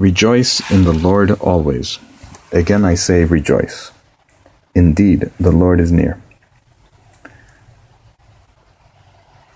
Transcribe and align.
Rejoice 0.00 0.62
in 0.70 0.84
the 0.84 0.94
Lord 0.94 1.30
always. 1.42 1.98
Again 2.52 2.86
I 2.86 2.94
say, 2.94 3.26
rejoice. 3.26 3.92
Indeed, 4.74 5.30
the 5.38 5.52
Lord 5.52 5.78
is 5.78 5.92
near. 5.92 6.18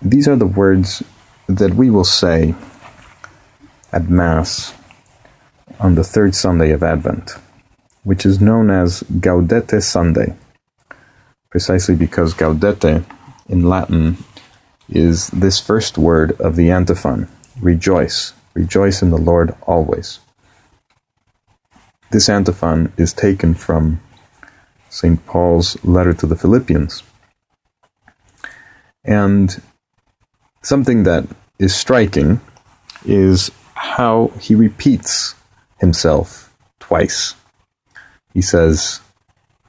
These 0.03 0.27
are 0.27 0.35
the 0.35 0.45
words 0.45 1.01
that 1.47 1.73
we 1.73 1.89
will 1.89 2.03
say 2.03 2.53
at 3.91 4.07
Mass 4.07 4.75
on 5.79 5.95
the 5.95 6.03
third 6.03 6.35
Sunday 6.35 6.69
of 6.69 6.83
Advent, 6.83 7.31
which 8.03 8.23
is 8.23 8.39
known 8.39 8.69
as 8.69 9.01
Gaudete 9.19 9.81
Sunday, 9.81 10.35
precisely 11.49 11.95
because 11.95 12.35
Gaudete 12.35 13.03
in 13.49 13.67
Latin 13.67 14.17
is 14.89 15.29
this 15.29 15.59
first 15.59 15.97
word 15.97 16.39
of 16.39 16.55
the 16.55 16.69
antiphon 16.69 17.29
rejoice, 17.59 18.33
rejoice 18.53 19.01
in 19.01 19.09
the 19.09 19.17
Lord 19.17 19.55
always. 19.63 20.19
This 22.11 22.29
antiphon 22.29 22.93
is 22.97 23.13
taken 23.13 23.53
from 23.53 23.99
St. 24.89 25.25
Paul's 25.25 25.83
letter 25.83 26.13
to 26.13 26.25
the 26.25 26.35
Philippians. 26.35 27.03
And 29.03 29.61
something 30.61 31.03
that 31.03 31.25
is 31.59 31.75
striking 31.75 32.39
is 33.05 33.51
how 33.73 34.31
he 34.39 34.55
repeats 34.55 35.35
himself 35.79 36.53
twice. 36.79 37.35
He 38.33 38.41
says, 38.41 39.01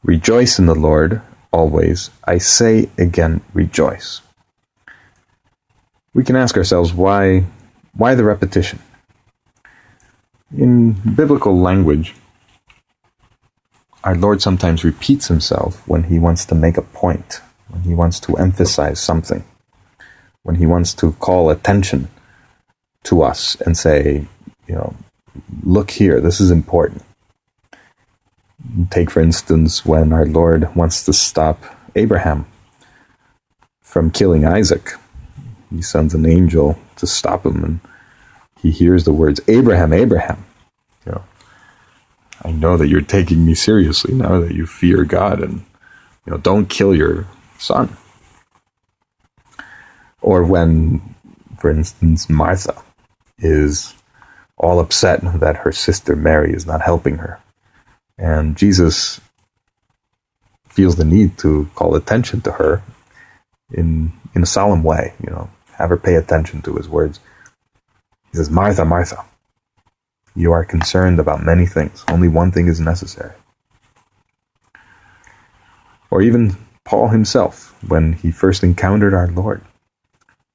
Rejoice 0.03 0.59
in 0.59 0.67
the 0.67 0.75
Lord 0.75 1.21
always. 1.51 2.11
I 2.25 2.39
say 2.39 2.89
again, 2.97 3.41
rejoice. 3.53 4.21
We 6.15 6.25
can 6.25 6.37
ask 6.37 6.57
ourselves 6.57 6.93
why, 6.93 7.45
why 7.95 8.15
the 8.15 8.25
repetition? 8.25 8.79
In 10.57 10.93
biblical 10.93 11.59
language, 11.59 12.15
our 14.07 14.15
Lord 14.15 14.41
sometimes 14.41 14.85
repeats 14.85 15.27
himself 15.27 15.87
when 15.89 16.05
he 16.05 16.21
wants 16.21 16.45
to 16.47 16.55
make 16.55 16.77
a 16.77 16.83
point, 16.83 17.41
when 17.69 17.83
he 17.83 17.93
wants 17.93 18.21
to 18.21 18.37
emphasize 18.37 19.01
something, 19.01 19.45
when 20.45 20.55
he 20.55 20.65
wants 20.65 20.95
to 20.95 21.13
call 21.15 21.51
attention 21.51 22.09
to 23.03 23.23
us 23.23 23.57
and 23.63 23.77
say, 23.77 24.27
you 24.69 24.75
know, 24.77 24.95
look 25.65 25.91
here, 25.91 26.21
this 26.21 26.41
is 26.41 26.53
important. 26.53 27.03
Take, 28.91 29.11
for 29.11 29.21
instance, 29.21 29.85
when 29.85 30.13
our 30.13 30.25
Lord 30.25 30.75
wants 30.77 31.05
to 31.05 31.13
stop 31.13 31.65
Abraham 31.97 32.47
from 33.83 34.13
killing 34.13 34.45
Isaac. 34.45 34.93
He 35.71 35.83
sends 35.83 36.15
an 36.15 36.27
angel 36.27 36.79
to 36.97 37.07
stop 37.09 37.45
him, 37.45 37.65
and 37.65 37.81
he 38.61 38.71
hears 38.71 39.05
the 39.05 39.13
words, 39.13 39.41
Abraham, 39.49 39.93
Abraham. 39.93 40.45
You 41.05 41.13
know, 41.13 41.25
I 42.43 42.53
know 42.53 42.77
that 42.77 42.89
you're 42.89 43.01
taking 43.01 43.45
me 43.45 43.55
seriously 43.55 44.15
now 44.15 44.41
that 44.41 44.55
you 44.55 44.67
fear 44.67 45.05
God 45.05 45.43
and 45.43 45.65
you 46.25 46.33
know 46.33 46.39
don't 46.39 46.67
kill 46.69 46.95
your 46.95 47.27
son. 47.59 47.97
Or 50.21 50.45
when, 50.45 51.15
for 51.59 51.71
instance, 51.71 52.29
Martha 52.29 52.83
is 53.39 53.95
all 54.57 54.81
upset 54.81 55.21
that 55.41 55.59
her 55.59 55.73
sister 55.73 56.17
Mary 56.17 56.53
is 56.53 56.67
not 56.67 56.81
helping 56.81 57.19
her. 57.19 57.41
And 58.19 58.57
Jesus 58.57 59.21
feels 60.69 60.97
the 60.97 61.05
need 61.05 61.39
to 61.39 61.69
call 61.75 61.95
attention 61.95 62.41
to 62.43 62.53
her 62.53 62.83
in 63.73 64.13
in 64.35 64.43
a 64.43 64.47
solemn 64.47 64.83
way, 64.83 65.15
you 65.23 65.31
know, 65.31 65.51
have 65.79 65.91
her 65.91 65.97
pay 65.97 66.15
attention 66.15 66.63
to 66.63 66.75
his 66.75 66.89
words. 66.89 67.21
He 68.31 68.37
says, 68.37 68.51
Martha, 68.51 68.85
Martha, 68.85 69.25
you 70.37 70.53
are 70.53 70.65
concerned 70.65 71.19
about 71.19 71.43
many 71.43 71.67
things. 71.67 72.05
Only 72.09 72.29
one 72.29 72.53
thing 72.53 72.69
is 72.69 72.79
necessary. 72.79 73.33
Or 76.11 76.23
even 76.23 76.57
Paul 76.85 77.09
himself, 77.09 77.75
when 77.89 78.13
he 78.13 78.31
first 78.31 78.63
encountered 78.63 79.15
our 79.15 79.27
Lord, 79.29 79.63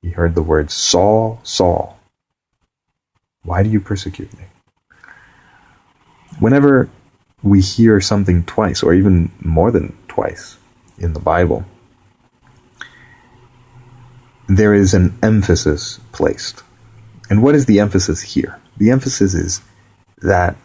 he 0.02 0.12
heard 0.12 0.36
the 0.36 0.44
words, 0.44 0.74
Saul, 0.74 1.40
Saul, 1.44 2.00
why 3.44 3.64
do 3.64 3.70
you 3.70 3.80
persecute 3.80 4.32
me? 4.38 4.46
Whenever 6.40 6.90
we 7.44 7.60
hear 7.60 8.00
something 8.00 8.44
twice, 8.44 8.84
or 8.84 8.94
even 8.94 9.32
more 9.42 9.72
than 9.72 9.98
twice 10.08 10.58
in 10.98 11.14
the 11.14 11.20
Bible, 11.20 11.66
there 14.48 14.74
is 14.74 14.94
an 14.94 15.18
emphasis 15.24 16.00
placed. 16.12 16.64
And 17.30 17.42
what 17.42 17.56
is 17.56 17.66
the 17.66 17.80
emphasis 17.80 18.22
here? 18.22 18.60
The 18.78 18.92
emphasis 18.92 19.34
is 19.34 19.62
that 20.22 20.56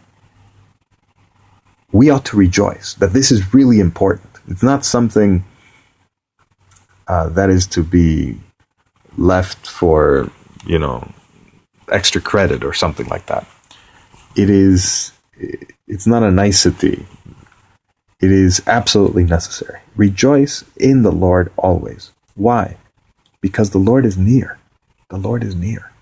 we 1.92 2.10
ought 2.10 2.24
to 2.26 2.36
rejoice, 2.36 2.94
that 2.94 3.12
this 3.12 3.30
is 3.30 3.54
really 3.54 3.80
important. 3.80 4.28
It's 4.48 4.62
not 4.62 4.84
something 4.84 5.44
uh, 7.08 7.28
that 7.30 7.50
is 7.50 7.66
to 7.68 7.82
be 7.82 8.38
left 9.16 9.66
for, 9.66 10.30
you 10.66 10.78
know, 10.78 11.10
extra 11.90 12.20
credit 12.20 12.64
or 12.64 12.72
something 12.72 13.06
like 13.06 13.26
that. 13.26 13.46
It 14.36 14.50
is, 14.50 15.12
it's 15.86 16.06
not 16.06 16.22
a 16.22 16.30
nicety. 16.30 17.06
It 18.20 18.30
is 18.30 18.62
absolutely 18.66 19.24
necessary. 19.24 19.80
Rejoice 19.94 20.64
in 20.76 21.02
the 21.02 21.12
Lord 21.12 21.52
always. 21.56 22.12
Why? 22.34 22.76
Because 23.40 23.70
the 23.70 23.78
Lord 23.78 24.04
is 24.04 24.18
near. 24.18 24.58
The 25.08 25.18
Lord 25.18 25.44
is 25.44 25.54
near. 25.54 25.92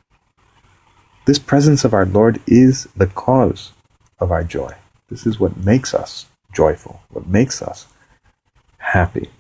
This 1.27 1.39
presence 1.39 1.85
of 1.85 1.95
our 1.95 2.05
Lord 2.05 2.41
is 2.47 2.85
the 2.97 3.07
cause 3.07 3.73
of 4.19 4.31
our 4.31 4.45
joy. 4.45 4.75
This 5.09 5.27
is 5.27 5.41
what 5.41 5.57
makes 5.57 5.95
us 5.95 6.27
joyful, 6.53 7.01
what 7.11 7.27
makes 7.27 7.63
us 7.63 7.87
happy. 8.77 9.31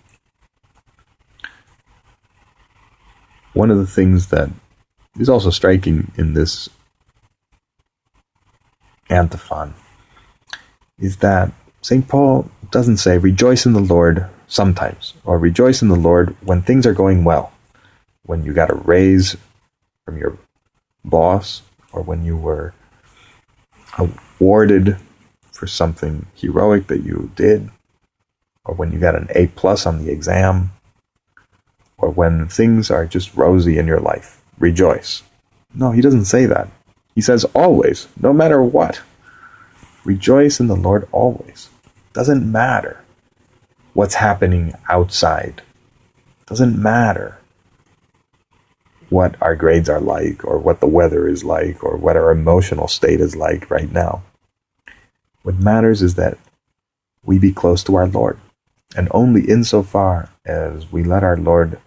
One 3.53 3.71
of 3.71 3.77
the 3.77 3.87
things 3.87 4.29
that 4.29 4.51
is 5.19 5.29
also 5.29 5.51
striking 5.51 6.11
in 6.17 6.33
this 6.33 6.71
antiphon 9.11 9.75
is 10.99 11.19
that 11.19 11.53
St. 11.83 12.09
Paul 12.09 12.51
doesn't 12.71 12.97
say, 12.97 13.19
rejoice 13.19 13.67
in 13.67 13.75
the 13.75 13.81
Lord 13.81 14.27
sometimes, 14.49 15.13
or 15.25 15.39
rejoice 15.39 15.83
in 15.83 15.89
the 15.89 15.97
Lord 15.97 16.35
when 16.41 16.63
things 16.63 16.87
are 16.87 16.95
going 16.95 17.25
well, 17.25 17.53
when 18.25 18.43
you 18.43 18.55
got 18.55 18.71
a 18.71 18.75
raise 18.75 19.37
from 20.07 20.17
your 20.17 20.39
boss, 21.05 21.61
or 21.95 22.03
when 22.03 22.25
you 22.25 22.37
were 22.37 22.75
awarded 23.97 24.99
for 25.53 25.67
something 25.67 26.27
heroic 26.35 26.89
that 26.89 27.05
you 27.05 27.31
did, 27.37 27.71
or 28.65 28.75
when 28.75 28.93
you 28.93 28.99
got 28.99 29.15
an 29.15 29.29
A 29.35 29.47
plus 29.49 29.87
on 29.87 30.05
the 30.05 30.11
exam, 30.11 30.73
or 31.97 32.11
when 32.11 32.49
things 32.49 32.91
are 32.91 33.07
just 33.07 33.37
rosy 33.37 33.79
in 33.79 33.87
your 33.87 34.01
life. 34.01 34.43
Rejoice. 34.59 35.23
No, 35.73 35.93
he 35.93 36.01
doesn't 36.01 36.25
say 36.25 36.47
that. 36.47 36.69
He 37.15 37.21
says 37.21 37.45
always, 37.55 38.09
no 38.21 38.33
matter 38.33 38.63
what. 38.63 39.01
Rejoice 40.05 40.59
in 40.59 40.67
the 40.67 40.77
Lord 40.77 41.09
always. 41.13 41.71
Doesn't 42.13 42.51
matter 42.51 43.01
what's 43.93 44.17
happening 44.17 44.75
outside. 44.89 45.63
Doesn't 46.47 46.77
matter 46.81 47.39
what 49.11 49.41
our 49.41 49.55
grades 49.55 49.89
are 49.89 50.01
like, 50.01 50.45
or 50.45 50.59
what 50.59 50.81
the 50.81 50.87
weather 50.87 51.29
is 51.29 51.45
like, 51.45 51.83
or 51.85 51.97
what 51.97 52.17
our 52.17 52.31
emotional 52.31 52.89
state 52.89 53.21
is 53.21 53.37
like 53.37 53.71
right 53.71 53.91
now. 53.91 54.23
What 55.43 55.57
matters 55.57 56.03
is 56.03 56.15
that 56.15 56.39
we 57.25 57.39
be 57.39 57.53
close 57.53 57.83
to 57.85 57.95
our 57.97 58.07
Lord. 58.07 58.39
And 58.97 59.09
only 59.11 59.49
insofar 59.49 60.31
as 60.45 60.91
we 60.93 61.03
let 61.03 61.25
our 61.25 61.37
Lord 61.37 61.79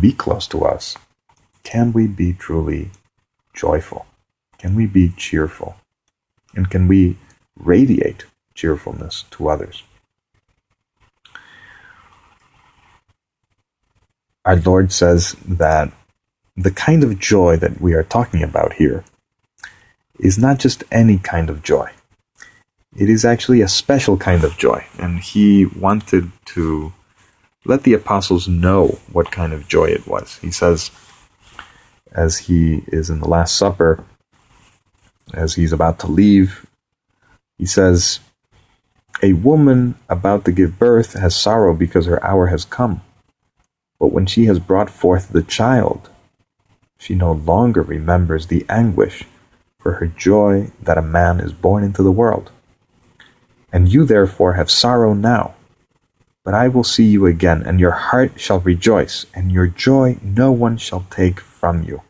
be 0.00 0.12
close 0.12 0.46
to 0.48 0.64
us 0.64 0.96
can 1.62 1.92
we 1.92 2.06
be 2.06 2.32
truly 2.32 2.90
joyful. 3.54 4.06
Can 4.58 4.74
we 4.74 4.86
be 4.86 5.10
cheerful? 5.16 5.76
And 6.54 6.70
can 6.70 6.88
we 6.88 7.16
radiate 7.56 8.26
cheerfulness 8.54 9.24
to 9.30 9.48
others? 9.48 9.84
Our 14.44 14.56
Lord 14.56 14.92
says 14.92 15.36
that 15.46 15.92
the 16.56 16.70
kind 16.70 17.04
of 17.04 17.18
joy 17.18 17.56
that 17.56 17.80
we 17.80 17.94
are 17.94 18.02
talking 18.02 18.42
about 18.42 18.74
here 18.74 19.04
is 20.18 20.38
not 20.38 20.58
just 20.58 20.84
any 20.90 21.18
kind 21.18 21.48
of 21.48 21.62
joy. 21.62 21.90
It 22.96 23.08
is 23.08 23.24
actually 23.24 23.62
a 23.62 23.68
special 23.68 24.16
kind 24.16 24.44
of 24.44 24.58
joy, 24.58 24.84
and 24.98 25.20
he 25.20 25.66
wanted 25.66 26.30
to 26.46 26.92
let 27.64 27.84
the 27.84 27.94
apostles 27.94 28.48
know 28.48 28.98
what 29.12 29.30
kind 29.30 29.52
of 29.52 29.68
joy 29.68 29.86
it 29.86 30.06
was. 30.06 30.38
He 30.38 30.50
says, 30.50 30.90
as 32.10 32.36
he 32.38 32.82
is 32.88 33.08
in 33.08 33.20
the 33.20 33.28
Last 33.28 33.56
Supper, 33.56 34.04
as 35.32 35.54
he's 35.54 35.72
about 35.72 36.00
to 36.00 36.06
leave, 36.06 36.66
he 37.56 37.64
says, 37.64 38.20
A 39.22 39.32
woman 39.32 39.94
about 40.08 40.44
to 40.44 40.52
give 40.52 40.78
birth 40.78 41.14
has 41.14 41.34
sorrow 41.34 41.74
because 41.74 42.06
her 42.06 42.22
hour 42.24 42.48
has 42.48 42.64
come. 42.64 43.00
But 44.02 44.10
when 44.10 44.26
she 44.26 44.46
has 44.46 44.58
brought 44.58 44.90
forth 44.90 45.28
the 45.28 45.44
child, 45.44 46.10
she 46.98 47.14
no 47.14 47.30
longer 47.30 47.82
remembers 47.82 48.48
the 48.48 48.66
anguish 48.68 49.22
for 49.78 49.92
her 49.92 50.08
joy 50.08 50.72
that 50.82 50.98
a 50.98 51.02
man 51.02 51.38
is 51.38 51.52
born 51.52 51.84
into 51.84 52.02
the 52.02 52.10
world. 52.10 52.50
And 53.72 53.92
you 53.92 54.04
therefore 54.04 54.54
have 54.54 54.72
sorrow 54.72 55.14
now, 55.14 55.54
but 56.44 56.52
I 56.52 56.66
will 56.66 56.82
see 56.82 57.04
you 57.04 57.26
again, 57.26 57.62
and 57.62 57.78
your 57.78 57.92
heart 57.92 58.40
shall 58.40 58.58
rejoice, 58.58 59.24
and 59.34 59.52
your 59.52 59.68
joy 59.68 60.18
no 60.20 60.50
one 60.50 60.78
shall 60.78 61.06
take 61.08 61.38
from 61.38 61.84
you. 61.84 62.02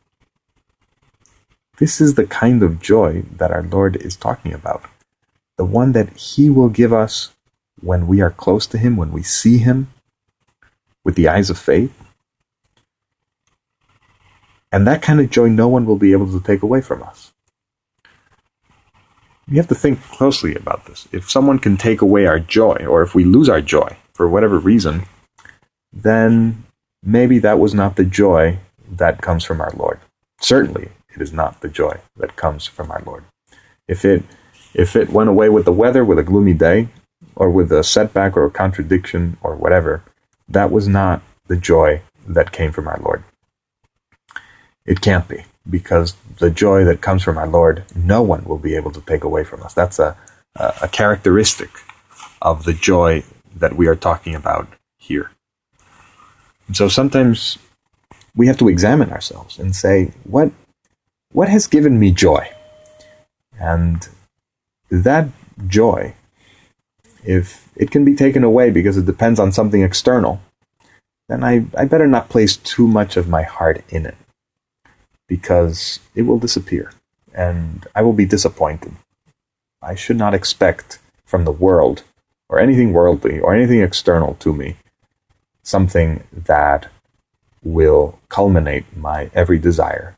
This 1.76 2.00
is 2.00 2.14
the 2.14 2.24
kind 2.24 2.62
of 2.62 2.80
joy 2.80 3.24
that 3.36 3.50
our 3.50 3.64
Lord 3.64 3.96
is 3.96 4.16
talking 4.16 4.54
about. 4.54 4.82
The 5.58 5.66
one 5.66 5.92
that 5.92 6.16
He 6.16 6.48
will 6.48 6.70
give 6.70 6.94
us 6.94 7.34
when 7.82 8.06
we 8.06 8.22
are 8.22 8.30
close 8.30 8.66
to 8.68 8.78
Him, 8.78 8.96
when 8.96 9.12
we 9.12 9.22
see 9.22 9.58
Him 9.58 9.88
with 11.04 11.14
the 11.14 11.28
eyes 11.28 11.50
of 11.50 11.58
faith. 11.58 11.92
And 14.70 14.86
that 14.86 15.02
kind 15.02 15.20
of 15.20 15.30
joy 15.30 15.48
no 15.48 15.68
one 15.68 15.84
will 15.84 15.96
be 15.96 16.12
able 16.12 16.30
to 16.32 16.40
take 16.40 16.62
away 16.62 16.80
from 16.80 17.02
us. 17.02 17.32
We 19.48 19.56
have 19.56 19.68
to 19.68 19.74
think 19.74 20.02
closely 20.02 20.54
about 20.54 20.86
this. 20.86 21.08
If 21.12 21.30
someone 21.30 21.58
can 21.58 21.76
take 21.76 22.00
away 22.00 22.26
our 22.26 22.38
joy, 22.38 22.86
or 22.88 23.02
if 23.02 23.14
we 23.14 23.24
lose 23.24 23.48
our 23.48 23.60
joy 23.60 23.96
for 24.14 24.28
whatever 24.28 24.58
reason, 24.58 25.02
then 25.92 26.64
maybe 27.02 27.38
that 27.40 27.58
was 27.58 27.74
not 27.74 27.96
the 27.96 28.04
joy 28.04 28.58
that 28.90 29.20
comes 29.20 29.44
from 29.44 29.60
our 29.60 29.72
Lord. 29.76 29.98
Certainly, 30.40 30.88
it 31.14 31.20
is 31.20 31.32
not 31.32 31.60
the 31.60 31.68
joy 31.68 32.00
that 32.16 32.36
comes 32.36 32.66
from 32.66 32.90
our 32.90 33.02
Lord. 33.04 33.24
If 33.88 34.04
it 34.04 34.22
if 34.74 34.96
it 34.96 35.10
went 35.10 35.28
away 35.28 35.50
with 35.50 35.66
the 35.66 35.72
weather, 35.72 36.02
with 36.02 36.18
a 36.18 36.22
gloomy 36.22 36.54
day, 36.54 36.88
or 37.36 37.50
with 37.50 37.70
a 37.72 37.84
setback 37.84 38.36
or 38.36 38.46
a 38.46 38.50
contradiction 38.50 39.36
or 39.42 39.54
whatever, 39.54 40.02
that 40.48 40.70
was 40.70 40.88
not 40.88 41.22
the 41.46 41.56
joy 41.56 42.02
that 42.26 42.52
came 42.52 42.72
from 42.72 42.88
our 42.88 42.98
Lord. 42.98 43.24
It 44.84 45.00
can't 45.00 45.28
be, 45.28 45.44
because 45.68 46.16
the 46.38 46.50
joy 46.50 46.84
that 46.84 47.00
comes 47.00 47.22
from 47.22 47.38
our 47.38 47.46
Lord, 47.46 47.84
no 47.94 48.22
one 48.22 48.44
will 48.44 48.58
be 48.58 48.74
able 48.74 48.90
to 48.92 49.00
take 49.00 49.24
away 49.24 49.44
from 49.44 49.62
us. 49.62 49.74
That's 49.74 49.98
a, 49.98 50.16
a 50.56 50.88
characteristic 50.88 51.70
of 52.40 52.64
the 52.64 52.72
joy 52.72 53.22
that 53.54 53.76
we 53.76 53.86
are 53.86 53.96
talking 53.96 54.34
about 54.34 54.68
here. 54.98 55.30
And 56.66 56.76
so 56.76 56.88
sometimes 56.88 57.58
we 58.34 58.46
have 58.46 58.56
to 58.58 58.68
examine 58.68 59.10
ourselves 59.10 59.58
and 59.58 59.76
say, 59.76 60.12
what 60.24 60.52
what 61.32 61.48
has 61.48 61.66
given 61.66 61.98
me 61.98 62.10
joy? 62.10 62.50
And 63.58 64.08
that 64.90 65.28
joy, 65.66 66.14
if 67.24 67.61
it 67.76 67.90
can 67.90 68.04
be 68.04 68.14
taken 68.14 68.44
away 68.44 68.70
because 68.70 68.96
it 68.96 69.06
depends 69.06 69.40
on 69.40 69.52
something 69.52 69.82
external, 69.82 70.40
then 71.28 71.42
I, 71.42 71.66
I 71.76 71.84
better 71.84 72.06
not 72.06 72.28
place 72.28 72.56
too 72.56 72.86
much 72.86 73.16
of 73.16 73.28
my 73.28 73.42
heart 73.42 73.82
in 73.88 74.06
it 74.06 74.16
because 75.26 76.00
it 76.14 76.22
will 76.22 76.38
disappear 76.38 76.92
and 77.34 77.86
I 77.94 78.02
will 78.02 78.12
be 78.12 78.26
disappointed. 78.26 78.92
I 79.80 79.94
should 79.94 80.18
not 80.18 80.34
expect 80.34 80.98
from 81.24 81.44
the 81.44 81.52
world 81.52 82.04
or 82.48 82.58
anything 82.58 82.92
worldly 82.92 83.40
or 83.40 83.54
anything 83.54 83.80
external 83.80 84.34
to 84.34 84.52
me 84.52 84.76
something 85.62 86.22
that 86.32 86.90
will 87.62 88.18
culminate 88.28 88.96
my 88.96 89.30
every 89.32 89.58
desire. 89.58 90.16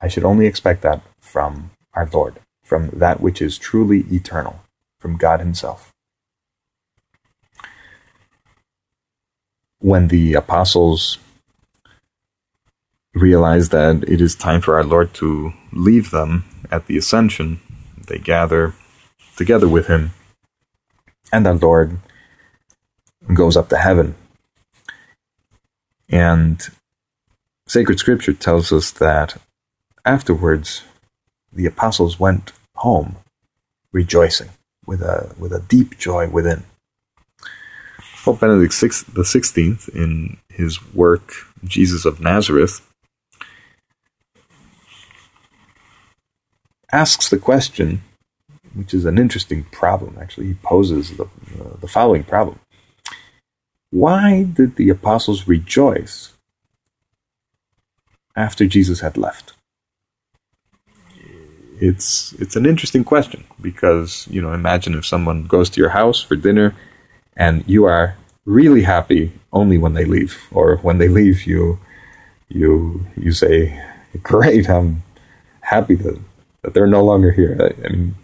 I 0.00 0.08
should 0.08 0.24
only 0.24 0.46
expect 0.46 0.82
that 0.82 1.02
from 1.20 1.70
our 1.94 2.08
Lord, 2.12 2.40
from 2.62 2.90
that 2.90 3.20
which 3.20 3.40
is 3.40 3.56
truly 3.56 4.04
eternal, 4.12 4.60
from 5.04 5.18
God 5.18 5.40
Himself. 5.40 5.92
When 9.80 10.08
the 10.08 10.32
apostles 10.32 11.18
realize 13.12 13.68
that 13.68 14.02
it 14.08 14.22
is 14.22 14.34
time 14.34 14.62
for 14.62 14.76
our 14.76 14.82
Lord 14.82 15.12
to 15.20 15.52
leave 15.72 16.10
them 16.10 16.46
at 16.70 16.86
the 16.86 16.96
ascension, 16.96 17.60
they 18.08 18.16
gather 18.16 18.72
together 19.36 19.68
with 19.68 19.88
Him, 19.88 20.12
and 21.30 21.46
our 21.46 21.52
Lord 21.52 21.98
goes 23.34 23.58
up 23.58 23.68
to 23.68 23.76
heaven. 23.76 24.14
And 26.08 26.66
sacred 27.66 27.98
scripture 27.98 28.32
tells 28.32 28.72
us 28.72 28.90
that 28.92 29.36
Afterwards, 30.06 30.84
the 31.52 31.66
apostles 31.66 32.18
went 32.18 32.52
home 32.74 33.16
rejoicing 33.92 34.48
with 34.86 35.02
a, 35.02 35.34
with 35.38 35.52
a 35.52 35.60
deep 35.60 35.98
joy 35.98 36.28
within. 36.28 36.64
Pope 38.24 38.40
Benedict 38.40 38.72
XVI, 38.72 39.88
in 39.94 40.38
his 40.48 40.94
work 40.94 41.34
Jesus 41.62 42.06
of 42.06 42.20
Nazareth, 42.20 42.80
asks 46.90 47.28
the 47.28 47.38
question, 47.38 48.02
which 48.72 48.94
is 48.94 49.04
an 49.04 49.18
interesting 49.18 49.64
problem. 49.64 50.16
Actually, 50.18 50.46
he 50.46 50.54
poses 50.54 51.16
the, 51.16 51.24
uh, 51.24 51.76
the 51.80 51.88
following 51.88 52.24
problem 52.24 52.58
Why 53.90 54.44
did 54.44 54.76
the 54.76 54.88
apostles 54.88 55.46
rejoice 55.46 56.32
after 58.34 58.66
Jesus 58.66 59.00
had 59.00 59.18
left? 59.18 59.52
It's 61.80 62.32
it's 62.34 62.56
an 62.56 62.66
interesting 62.66 63.04
question 63.04 63.44
because 63.60 64.26
you 64.30 64.40
know 64.40 64.52
imagine 64.52 64.94
if 64.94 65.04
someone 65.04 65.46
goes 65.46 65.68
to 65.70 65.80
your 65.80 65.90
house 65.90 66.22
for 66.22 66.36
dinner 66.36 66.74
and 67.36 67.64
you 67.66 67.84
are 67.84 68.16
really 68.44 68.82
happy 68.82 69.32
only 69.52 69.78
when 69.78 69.94
they 69.94 70.04
leave 70.04 70.46
or 70.52 70.76
when 70.78 70.98
they 70.98 71.08
leave 71.08 71.44
you 71.44 71.78
you 72.48 73.04
you 73.16 73.32
say 73.32 73.82
great 74.22 74.68
i'm 74.68 75.02
happy 75.64 75.94
that, 75.94 76.20
that 76.62 76.74
they're 76.74 76.86
no 76.86 77.04
longer 77.04 77.32
here. 77.32 77.56
I, 77.60 77.86
I 77.86 77.88
mean 77.90 78.14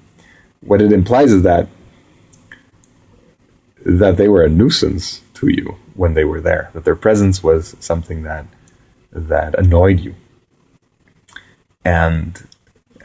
what 0.60 0.82
it 0.82 0.92
implies 0.92 1.32
is 1.32 1.42
that 1.42 1.68
that 3.84 4.18
they 4.18 4.28
were 4.28 4.44
a 4.44 4.48
nuisance 4.48 5.22
to 5.32 5.48
you 5.48 5.76
when 5.94 6.12
they 6.12 6.24
were 6.24 6.40
there 6.40 6.70
that 6.74 6.84
their 6.84 6.96
presence 6.96 7.42
was 7.42 7.74
something 7.80 8.22
that 8.22 8.44
that 9.10 9.58
annoyed 9.58 10.00
you. 10.00 10.14
And 11.82 12.46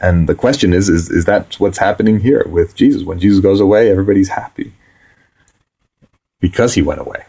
and 0.00 0.28
the 0.28 0.34
question 0.34 0.72
is, 0.72 0.88
is, 0.88 1.10
is 1.10 1.24
that 1.24 1.58
what's 1.58 1.78
happening 1.78 2.20
here 2.20 2.44
with 2.48 2.74
Jesus? 2.74 3.02
When 3.02 3.18
Jesus 3.18 3.40
goes 3.40 3.60
away, 3.60 3.90
everybody's 3.90 4.28
happy 4.28 4.72
because 6.40 6.74
he 6.74 6.82
went 6.82 7.00
away. 7.00 7.24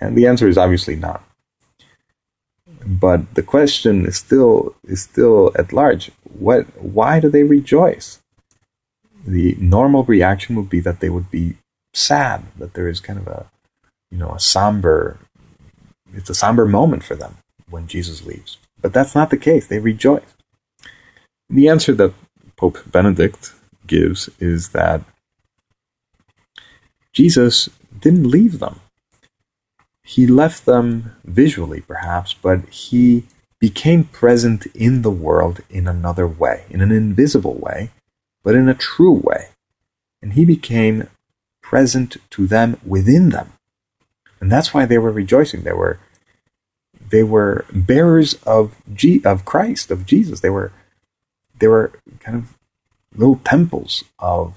And 0.00 0.16
the 0.16 0.26
answer 0.26 0.48
is 0.48 0.58
obviously 0.58 0.96
not. 0.96 1.22
But 2.84 3.34
the 3.34 3.42
question 3.42 4.06
is 4.06 4.16
still 4.16 4.74
is 4.84 5.02
still 5.02 5.52
at 5.54 5.72
large. 5.72 6.10
What 6.24 6.64
why 6.82 7.20
do 7.20 7.28
they 7.28 7.44
rejoice? 7.44 8.20
The 9.24 9.56
normal 9.60 10.02
reaction 10.02 10.56
would 10.56 10.68
be 10.68 10.80
that 10.80 10.98
they 10.98 11.08
would 11.08 11.30
be 11.30 11.56
sad, 11.92 12.42
that 12.58 12.74
there 12.74 12.88
is 12.88 12.98
kind 12.98 13.20
of 13.20 13.28
a 13.28 13.46
you 14.10 14.18
know 14.18 14.30
a 14.30 14.40
somber 14.40 15.18
it's 16.12 16.30
a 16.30 16.34
somber 16.34 16.66
moment 16.66 17.04
for 17.04 17.14
them 17.14 17.36
when 17.70 17.86
Jesus 17.86 18.26
leaves. 18.26 18.58
But 18.80 18.92
that's 18.92 19.14
not 19.14 19.30
the 19.30 19.36
case. 19.36 19.66
They 19.66 19.78
rejoice. 19.78 20.34
The 21.52 21.68
answer 21.68 21.92
that 21.92 22.14
Pope 22.56 22.78
Benedict 22.90 23.52
gives 23.86 24.30
is 24.40 24.70
that 24.70 25.02
Jesus 27.12 27.68
didn't 28.00 28.30
leave 28.30 28.58
them. 28.58 28.80
He 30.02 30.26
left 30.26 30.64
them 30.64 31.14
visually, 31.24 31.82
perhaps, 31.82 32.32
but 32.32 32.66
he 32.70 33.24
became 33.58 34.04
present 34.04 34.64
in 34.74 35.02
the 35.02 35.10
world 35.10 35.60
in 35.68 35.86
another 35.86 36.26
way, 36.26 36.64
in 36.70 36.80
an 36.80 36.90
invisible 36.90 37.54
way, 37.54 37.90
but 38.42 38.54
in 38.54 38.66
a 38.66 38.74
true 38.74 39.20
way. 39.22 39.50
And 40.22 40.32
he 40.32 40.46
became 40.46 41.08
present 41.60 42.16
to 42.30 42.46
them 42.46 42.78
within 42.82 43.28
them. 43.28 43.52
And 44.40 44.50
that's 44.50 44.72
why 44.72 44.86
they 44.86 44.96
were 44.96 45.12
rejoicing. 45.12 45.64
They 45.64 45.74
were 45.74 45.98
they 47.10 47.22
were 47.22 47.66
bearers 47.70 48.34
of 48.44 48.74
G- 48.94 49.22
of 49.22 49.44
Christ, 49.44 49.90
of 49.90 50.06
Jesus. 50.06 50.40
They 50.40 50.48
were 50.48 50.72
they 51.62 51.68
were 51.68 51.92
kind 52.18 52.36
of 52.36 52.58
little 53.14 53.40
temples 53.44 54.02
of 54.18 54.56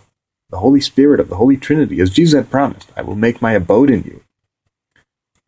the 0.49 0.57
Holy 0.57 0.81
Spirit, 0.81 1.19
of 1.19 1.29
the 1.29 1.35
Holy 1.35 1.55
Trinity, 1.55 2.01
as 2.01 2.09
Jesus 2.09 2.35
had 2.35 2.49
promised, 2.49 2.91
I 2.97 3.03
will 3.03 3.15
make 3.15 3.43
my 3.43 3.51
abode 3.51 3.91
in 3.91 4.01
you. 4.01 4.21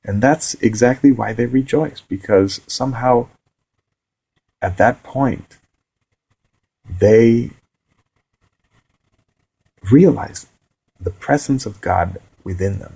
And 0.03 0.21
that's 0.21 0.53
exactly 0.55 1.11
why 1.11 1.33
they 1.33 1.47
rejoice, 1.47 1.99
because 1.99 2.61
somehow 2.67 3.29
at 4.61 4.77
that 4.77 5.01
point, 5.01 5.57
they 6.87 7.49
realize 9.91 10.45
the 10.99 11.09
presence 11.09 11.65
of 11.65 11.81
God 11.81 12.19
within 12.43 12.77
them. 12.77 12.93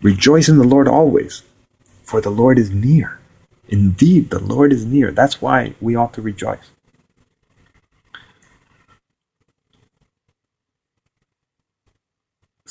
Rejoice 0.00 0.48
in 0.48 0.56
the 0.56 0.64
Lord 0.64 0.88
always, 0.88 1.42
for 2.02 2.22
the 2.22 2.30
Lord 2.30 2.58
is 2.58 2.70
near. 2.70 3.18
Indeed, 3.68 4.30
the 4.30 4.42
Lord 4.42 4.72
is 4.72 4.86
near. 4.86 5.10
That's 5.10 5.42
why 5.42 5.74
we 5.82 5.94
ought 5.94 6.14
to 6.14 6.22
rejoice. 6.22 6.71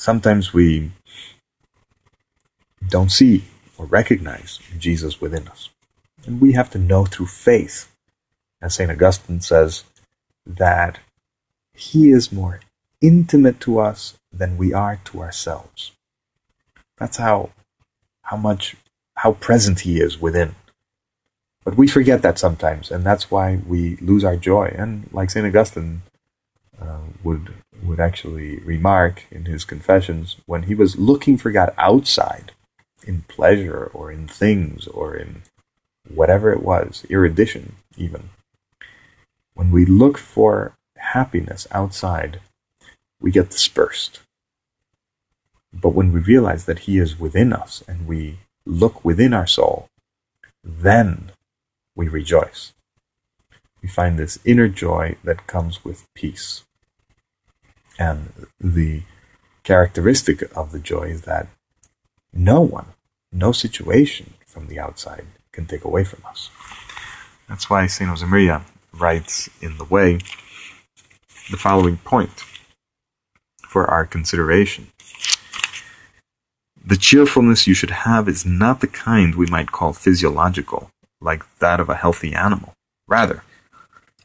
Sometimes 0.02 0.52
we 0.52 0.90
don't 2.88 3.12
see 3.12 3.44
or 3.78 3.86
recognize 3.86 4.58
Jesus 4.76 5.20
within 5.20 5.46
us. 5.46 5.70
And 6.26 6.40
we 6.40 6.54
have 6.54 6.70
to 6.70 6.78
know 6.78 7.04
through 7.04 7.26
faith, 7.26 7.88
as 8.60 8.74
St. 8.74 8.90
Augustine 8.90 9.40
says, 9.40 9.84
that 10.44 10.98
he 11.72 12.10
is 12.10 12.32
more 12.32 12.58
intimate 13.00 13.60
to 13.60 13.78
us 13.78 14.18
than 14.32 14.58
we 14.58 14.72
are 14.72 14.98
to 15.04 15.20
ourselves. 15.20 15.92
That's 16.98 17.18
how 17.18 17.50
how 18.22 18.36
much 18.36 18.74
how 19.18 19.34
present 19.34 19.80
he 19.86 20.00
is 20.00 20.20
within. 20.20 20.56
But 21.64 21.76
we 21.76 21.86
forget 21.86 22.22
that 22.22 22.40
sometimes, 22.40 22.90
and 22.90 23.06
that's 23.06 23.30
why 23.30 23.60
we 23.68 23.98
lose 23.98 24.24
our 24.24 24.36
joy. 24.36 24.74
And 24.76 25.08
like 25.12 25.30
St. 25.30 25.46
Augustine 25.46 26.02
uh, 26.80 27.02
would 27.22 27.54
would 27.82 28.00
actually 28.00 28.58
remark 28.60 29.24
in 29.30 29.46
his 29.46 29.64
confessions, 29.64 30.36
when 30.46 30.64
he 30.64 30.74
was 30.74 30.96
looking 30.96 31.36
for 31.36 31.50
God 31.50 31.74
outside, 31.76 32.52
in 33.04 33.22
pleasure 33.22 33.90
or 33.92 34.12
in 34.12 34.28
things 34.28 34.86
or 34.86 35.16
in 35.16 35.42
whatever 36.08 36.52
it 36.52 36.62
was, 36.62 37.04
erudition 37.10 37.76
even, 37.96 38.30
when 39.54 39.70
we 39.70 39.84
look 39.84 40.18
for 40.18 40.76
happiness 40.96 41.66
outside, 41.72 42.40
we 43.20 43.30
get 43.30 43.50
dispersed. 43.50 44.20
But 45.72 45.90
when 45.90 46.12
we 46.12 46.20
realize 46.20 46.64
that 46.66 46.80
He 46.80 46.98
is 46.98 47.18
within 47.18 47.52
us 47.52 47.82
and 47.88 48.06
we 48.06 48.38
look 48.64 49.04
within 49.04 49.32
our 49.32 49.46
soul, 49.46 49.88
then 50.62 51.32
we 51.94 52.08
rejoice. 52.08 52.72
We 53.82 53.88
find 53.88 54.18
this 54.18 54.38
inner 54.44 54.68
joy 54.68 55.16
that 55.24 55.46
comes 55.46 55.84
with 55.84 56.06
peace. 56.14 56.64
And 57.98 58.46
the 58.60 59.02
characteristic 59.64 60.42
of 60.56 60.72
the 60.72 60.78
joy 60.78 61.04
is 61.04 61.22
that 61.22 61.46
no 62.32 62.60
one, 62.60 62.86
no 63.30 63.52
situation 63.52 64.34
from 64.46 64.66
the 64.66 64.78
outside 64.78 65.26
can 65.52 65.66
take 65.66 65.84
away 65.84 66.04
from 66.04 66.22
us. 66.26 66.50
That's 67.48 67.68
why 67.68 67.86
St. 67.86 68.10
Josemaria 68.10 68.62
writes 68.92 69.48
in 69.60 69.78
the 69.78 69.84
way 69.84 70.18
the 71.50 71.56
following 71.56 71.98
point 71.98 72.44
for 73.66 73.86
our 73.86 74.06
consideration. 74.06 74.88
The 76.84 76.96
cheerfulness 76.96 77.66
you 77.66 77.74
should 77.74 77.90
have 77.90 78.28
is 78.28 78.44
not 78.44 78.80
the 78.80 78.86
kind 78.86 79.34
we 79.34 79.46
might 79.46 79.70
call 79.70 79.92
physiological, 79.92 80.90
like 81.20 81.44
that 81.58 81.78
of 81.78 81.88
a 81.88 81.94
healthy 81.94 82.34
animal. 82.34 82.72
Rather, 83.06 83.44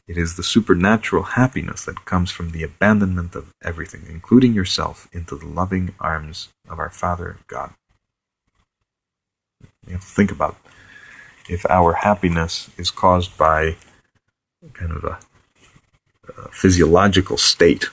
it 0.08 0.16
is 0.16 0.36
the 0.36 0.42
supernatural 0.42 1.22
happiness 1.22 1.84
that 1.84 2.06
comes 2.06 2.30
from 2.30 2.50
the 2.50 2.62
abandonment 2.62 3.34
of 3.34 3.52
everything, 3.62 4.06
including 4.08 4.54
yourself, 4.54 5.06
into 5.12 5.36
the 5.36 5.46
loving 5.46 5.94
arms 6.00 6.48
of 6.68 6.78
our 6.78 6.88
Father 6.88 7.36
God. 7.46 7.74
You 9.86 9.96
to 9.96 10.00
think 10.00 10.32
about 10.32 10.56
if 11.48 11.64
our 11.70 11.92
happiness 11.92 12.70
is 12.78 12.90
caused 12.90 13.36
by 13.36 13.76
kind 14.72 14.92
of 14.92 15.04
a, 15.04 15.18
a 16.38 16.48
physiological 16.52 17.36
state, 17.36 17.90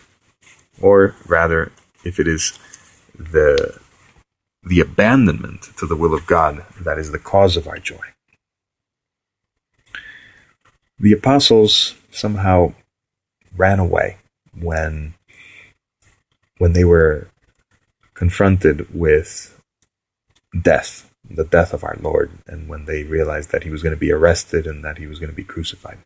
or 0.81 1.15
rather, 1.27 1.71
if 2.05 2.19
it 2.19 2.27
is 2.27 2.57
the 3.17 3.79
the 4.63 4.79
abandonment 4.79 5.69
to 5.77 5.85
the 5.85 5.95
will 5.95 6.13
of 6.13 6.25
God 6.25 6.65
that 6.81 6.97
is 6.97 7.11
the 7.11 7.19
cause 7.19 7.55
of 7.55 7.67
our 7.67 7.77
joy. 7.77 8.07
The 10.99 11.13
apostles 11.13 11.93
somehow 12.15 12.73
ran 13.55 13.79
away 13.79 14.17
when 14.57 15.13
when 16.57 16.73
they 16.73 16.83
were 16.85 17.27
confronted 18.13 18.93
with 18.93 19.61
death, 20.59 21.11
the 21.29 21.43
death 21.43 21.73
of 21.73 21.83
our 21.83 21.97
Lord, 21.99 22.31
and 22.47 22.69
when 22.69 22.85
they 22.85 23.03
realized 23.03 23.51
that 23.51 23.63
he 23.63 23.69
was 23.69 23.83
going 23.83 23.93
to 23.93 23.99
be 23.99 24.11
arrested 24.11 24.65
and 24.65 24.83
that 24.83 24.97
he 24.97 25.05
was 25.05 25.19
going 25.19 25.29
to 25.29 25.35
be 25.35 25.43
crucified. 25.43 25.97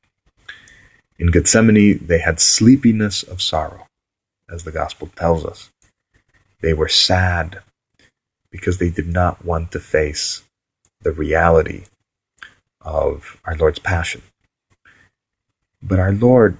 In 1.19 1.31
Gethsemane, 1.31 1.99
they 2.05 2.19
had 2.19 2.39
sleepiness 2.39 3.21
of 3.23 3.41
sorrow, 3.41 3.87
as 4.49 4.63
the 4.63 4.71
gospel 4.71 5.09
tells 5.15 5.45
us. 5.45 5.69
They 6.61 6.73
were 6.73 6.87
sad 6.87 7.59
because 8.51 8.79
they 8.79 8.89
did 8.89 9.07
not 9.07 9.45
want 9.45 9.71
to 9.73 9.79
face 9.79 10.43
the 11.01 11.11
reality 11.11 11.83
of 12.81 13.39
our 13.45 13.55
Lord's 13.55 13.79
passion. 13.79 14.23
But 15.81 15.99
our 15.99 16.11
Lord, 16.11 16.57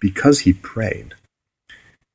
because 0.00 0.40
he 0.40 0.52
prayed, 0.52 1.14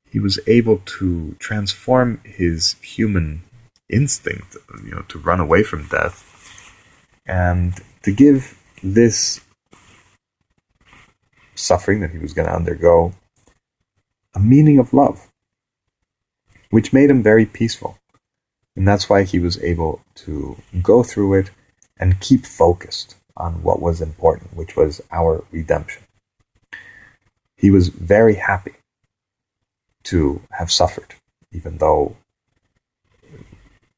he 0.10 0.20
was 0.20 0.40
able 0.48 0.80
to 1.00 1.36
transform 1.40 2.22
his 2.24 2.76
human 2.82 3.44
instinct, 3.90 4.58
you 4.84 4.92
know, 4.92 5.04
to 5.10 5.20
run 5.20 5.40
away 5.40 5.64
from 5.64 5.88
death 5.88 6.74
and 7.26 7.76
to 8.04 8.12
give 8.12 8.58
this 8.82 9.42
suffering 11.56 12.00
that 12.00 12.12
he 12.12 12.18
was 12.18 12.34
going 12.34 12.48
to 12.48 12.56
undergo 12.56 13.14
a 14.34 14.40
meaning 14.40 14.80
of 14.80 14.94
love, 14.94 15.28
which 16.70 16.94
made 16.94 17.10
him 17.10 17.22
very 17.22 17.46
peaceful. 17.46 17.98
And 18.76 18.88
that's 18.88 19.10
why 19.10 19.24
he 19.24 19.40
was 19.40 19.62
able 19.62 20.02
to 20.16 20.58
go 20.82 21.04
through 21.04 21.34
it 21.36 21.52
and 22.00 22.20
keep 22.20 22.46
focused 22.46 23.16
on 23.36 23.62
what 23.62 23.82
was 23.82 24.02
important, 24.02 24.56
which 24.56 24.76
was 24.76 25.02
our 25.12 25.44
redemption. 25.52 26.04
He 27.60 27.70
was 27.70 27.90
very 27.90 28.36
happy 28.36 28.76
to 30.04 30.42
have 30.52 30.72
suffered, 30.72 31.16
even 31.52 31.78
though 31.78 32.16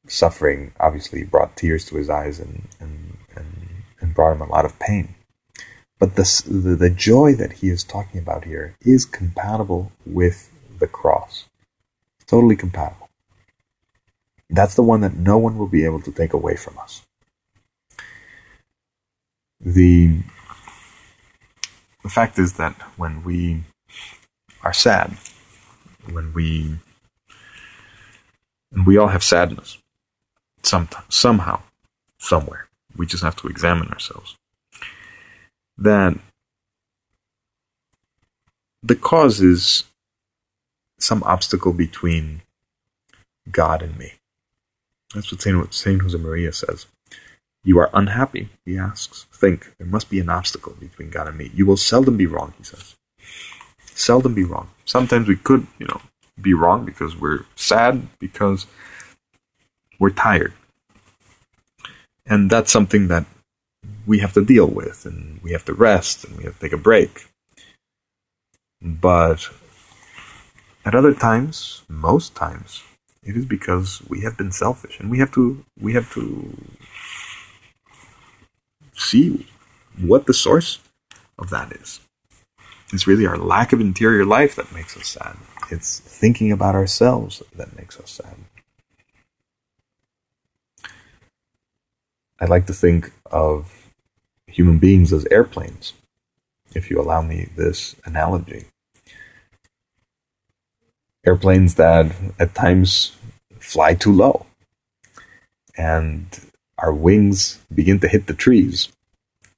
suffering 0.08 0.72
obviously 0.80 1.22
brought 1.22 1.56
tears 1.56 1.84
to 1.86 1.94
his 1.94 2.10
eyes 2.10 2.40
and, 2.40 2.68
and, 2.80 3.18
and, 3.36 3.68
and 4.00 4.14
brought 4.14 4.32
him 4.32 4.40
a 4.40 4.50
lot 4.50 4.64
of 4.64 4.80
pain. 4.80 5.14
But 6.00 6.16
the, 6.16 6.42
the, 6.44 6.74
the 6.74 6.90
joy 6.90 7.34
that 7.34 7.52
he 7.52 7.68
is 7.68 7.84
talking 7.84 8.20
about 8.20 8.44
here 8.44 8.74
is 8.80 9.04
compatible 9.04 9.92
with 10.04 10.50
the 10.80 10.88
cross. 10.88 11.44
Totally 12.26 12.56
compatible. 12.56 13.08
That's 14.50 14.74
the 14.74 14.82
one 14.82 15.02
that 15.02 15.14
no 15.14 15.38
one 15.38 15.56
will 15.56 15.68
be 15.68 15.84
able 15.84 16.00
to 16.00 16.10
take 16.10 16.32
away 16.32 16.56
from 16.56 16.78
us. 16.78 17.02
The, 19.60 20.18
the 22.02 22.08
fact 22.08 22.38
is 22.38 22.54
that 22.54 22.74
when 22.96 23.24
we 23.24 23.62
are 24.62 24.72
sad, 24.72 25.16
when 26.10 26.32
we 26.32 26.76
and 28.72 28.86
we 28.86 28.96
all 28.96 29.08
have 29.08 29.22
sadness 29.22 29.78
sometimes 30.62 31.04
somehow 31.14 31.60
somewhere 32.18 32.68
we 32.96 33.04
just 33.04 33.22
have 33.22 33.36
to 33.36 33.48
examine 33.48 33.88
ourselves 33.88 34.36
that 35.76 36.18
the 38.82 38.96
cause 38.96 39.40
is 39.40 39.84
some 40.98 41.22
obstacle 41.24 41.72
between 41.72 42.42
God 43.50 43.82
and 43.82 43.98
me. 43.98 44.14
That's 45.14 45.30
what 45.30 45.42
Saint, 45.42 45.74
Saint 45.74 46.02
Josemaria 46.02 46.54
says. 46.54 46.86
You 47.64 47.78
are 47.78 47.90
unhappy, 47.92 48.48
he 48.64 48.76
asks. 48.76 49.26
Think, 49.32 49.74
there 49.78 49.86
must 49.86 50.10
be 50.10 50.18
an 50.18 50.28
obstacle 50.28 50.74
between 50.78 51.10
God 51.10 51.28
and 51.28 51.38
me. 51.38 51.50
You 51.54 51.66
will 51.66 51.76
seldom 51.76 52.16
be 52.16 52.26
wrong, 52.26 52.54
he 52.58 52.64
says. 52.64 52.96
Seldom 53.84 54.34
be 54.34 54.44
wrong. 54.44 54.70
Sometimes 54.84 55.28
we 55.28 55.36
could, 55.36 55.66
you 55.78 55.86
know, 55.86 56.00
be 56.40 56.54
wrong 56.54 56.84
because 56.84 57.16
we're 57.16 57.44
sad, 57.54 58.08
because 58.18 58.66
we're 59.98 60.10
tired. 60.10 60.52
And 62.26 62.50
that's 62.50 62.72
something 62.72 63.08
that 63.08 63.26
we 64.06 64.18
have 64.18 64.32
to 64.32 64.44
deal 64.44 64.66
with, 64.66 65.06
and 65.06 65.40
we 65.42 65.52
have 65.52 65.64
to 65.66 65.74
rest, 65.74 66.24
and 66.24 66.36
we 66.36 66.44
have 66.44 66.54
to 66.54 66.60
take 66.60 66.72
a 66.72 66.76
break. 66.76 67.26
But 68.80 69.48
at 70.84 70.94
other 70.94 71.14
times, 71.14 71.82
most 71.88 72.34
times, 72.34 72.82
it 73.22 73.36
is 73.36 73.44
because 73.44 74.02
we 74.08 74.22
have 74.22 74.36
been 74.36 74.50
selfish, 74.50 74.98
and 74.98 75.10
we 75.10 75.18
have 75.18 75.32
to 75.32 75.64
we 75.80 75.92
have 75.94 76.12
to 76.14 76.56
see 78.94 79.46
what 79.98 80.26
the 80.26 80.34
source 80.34 80.78
of 81.38 81.50
that 81.50 81.72
is. 81.72 82.00
It's 82.92 83.06
really 83.06 83.26
our 83.26 83.38
lack 83.38 83.72
of 83.72 83.80
interior 83.80 84.24
life 84.24 84.54
that 84.56 84.72
makes 84.72 84.96
us 84.96 85.08
sad. 85.08 85.36
It's 85.70 85.98
thinking 85.98 86.52
about 86.52 86.74
ourselves 86.74 87.42
that 87.54 87.76
makes 87.76 87.98
us 87.98 88.10
sad. 88.10 88.36
I 92.38 92.44
like 92.46 92.66
to 92.66 92.74
think 92.74 93.12
of 93.30 93.90
human 94.46 94.78
beings 94.78 95.12
as 95.12 95.24
airplanes, 95.30 95.94
if 96.74 96.90
you 96.90 97.00
allow 97.00 97.22
me 97.22 97.48
this 97.56 97.96
analogy. 98.04 98.66
Airplanes 101.24 101.76
that 101.76 102.14
at 102.38 102.54
times 102.54 103.16
fly 103.58 103.94
too 103.94 104.12
low 104.12 104.46
and 105.76 106.51
our 106.82 106.92
wings 106.92 107.60
begin 107.72 108.00
to 108.00 108.08
hit 108.08 108.26
the 108.26 108.34
trees. 108.34 108.88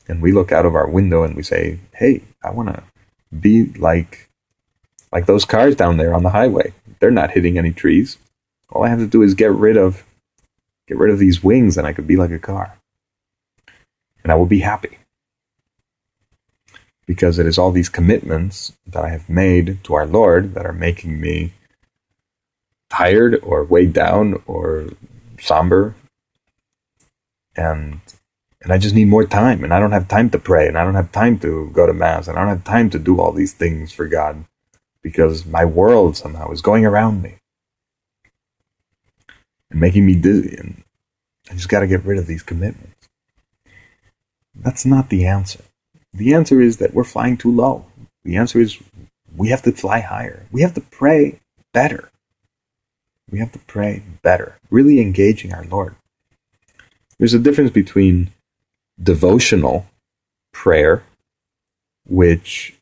And 0.06 0.20
we 0.20 0.30
look 0.30 0.52
out 0.52 0.66
of 0.66 0.74
our 0.74 0.86
window 0.86 1.24
and 1.24 1.34
we 1.34 1.42
say, 1.42 1.80
Hey, 1.94 2.22
I 2.44 2.50
want 2.50 2.68
to 2.68 2.82
be 3.36 3.72
like, 3.72 4.28
like 5.10 5.24
those 5.24 5.46
cars 5.46 5.74
down 5.74 5.96
there 5.96 6.14
on 6.14 6.22
the 6.22 6.30
highway. 6.30 6.74
They're 7.00 7.10
not 7.10 7.30
hitting 7.30 7.56
any 7.56 7.72
trees. 7.72 8.18
All 8.70 8.84
I 8.84 8.90
have 8.90 8.98
to 8.98 9.06
do 9.06 9.22
is 9.22 9.34
get 9.34 9.50
rid 9.50 9.78
of, 9.78 10.04
get 10.86 10.98
rid 10.98 11.10
of 11.10 11.18
these 11.18 11.42
wings 11.42 11.78
and 11.78 11.86
I 11.86 11.94
could 11.94 12.06
be 12.06 12.16
like 12.16 12.30
a 12.30 12.38
car. 12.38 12.78
And 14.22 14.30
I 14.30 14.34
will 14.34 14.46
be 14.46 14.60
happy. 14.60 14.98
Because 17.06 17.38
it 17.38 17.46
is 17.46 17.58
all 17.58 17.70
these 17.70 17.88
commitments 17.88 18.72
that 18.86 19.04
I 19.04 19.08
have 19.08 19.28
made 19.28 19.82
to 19.84 19.94
our 19.94 20.06
Lord 20.06 20.54
that 20.54 20.66
are 20.66 20.72
making 20.72 21.20
me 21.20 21.52
tired 22.90 23.40
or 23.42 23.64
weighed 23.64 23.92
down 23.92 24.42
or 24.46 24.88
somber 25.38 25.94
and 27.56 28.00
and 28.60 28.72
I 28.72 28.78
just 28.78 28.94
need 28.94 29.08
more 29.08 29.26
time 29.26 29.62
and 29.62 29.74
I 29.74 29.78
don't 29.78 29.92
have 29.92 30.08
time 30.08 30.30
to 30.30 30.38
pray 30.38 30.66
and 30.66 30.78
I 30.78 30.84
don't 30.84 30.94
have 30.94 31.12
time 31.12 31.38
to 31.40 31.70
go 31.72 31.86
to 31.86 31.92
mass 31.92 32.28
and 32.28 32.38
I 32.38 32.40
don't 32.40 32.56
have 32.56 32.64
time 32.64 32.88
to 32.90 32.98
do 32.98 33.20
all 33.20 33.32
these 33.32 33.52
things 33.52 33.92
for 33.92 34.06
God 34.06 34.44
because 35.02 35.44
my 35.44 35.64
world 35.66 36.16
somehow 36.16 36.50
is 36.50 36.62
going 36.62 36.86
around 36.86 37.22
me 37.22 37.36
and 39.70 39.80
making 39.80 40.06
me 40.06 40.14
dizzy 40.14 40.56
and 40.56 40.82
I 41.50 41.54
just 41.54 41.68
got 41.68 41.80
to 41.80 41.86
get 41.86 42.04
rid 42.04 42.18
of 42.18 42.26
these 42.26 42.42
commitments. 42.42 43.08
That's 44.54 44.86
not 44.86 45.10
the 45.10 45.26
answer. 45.26 45.62
The 46.14 46.32
answer 46.32 46.60
is 46.60 46.78
that 46.78 46.94
we're 46.94 47.04
flying 47.04 47.36
too 47.36 47.52
low. 47.52 47.86
The 48.24 48.36
answer 48.36 48.60
is 48.60 48.78
we 49.36 49.48
have 49.48 49.62
to 49.62 49.72
fly 49.72 50.00
higher. 50.00 50.46
We 50.50 50.62
have 50.62 50.74
to 50.74 50.80
pray 50.80 51.40
better. 51.72 52.10
We 53.30 53.40
have 53.40 53.52
to 53.52 53.58
pray 53.58 54.02
better, 54.22 54.58
really 54.70 55.00
engaging 55.00 55.52
our 55.52 55.64
Lord. 55.64 55.96
There's 57.24 57.32
a 57.32 57.38
difference 57.38 57.70
between 57.70 58.32
devotional 59.02 59.86
prayer, 60.52 61.04
which 62.06 62.74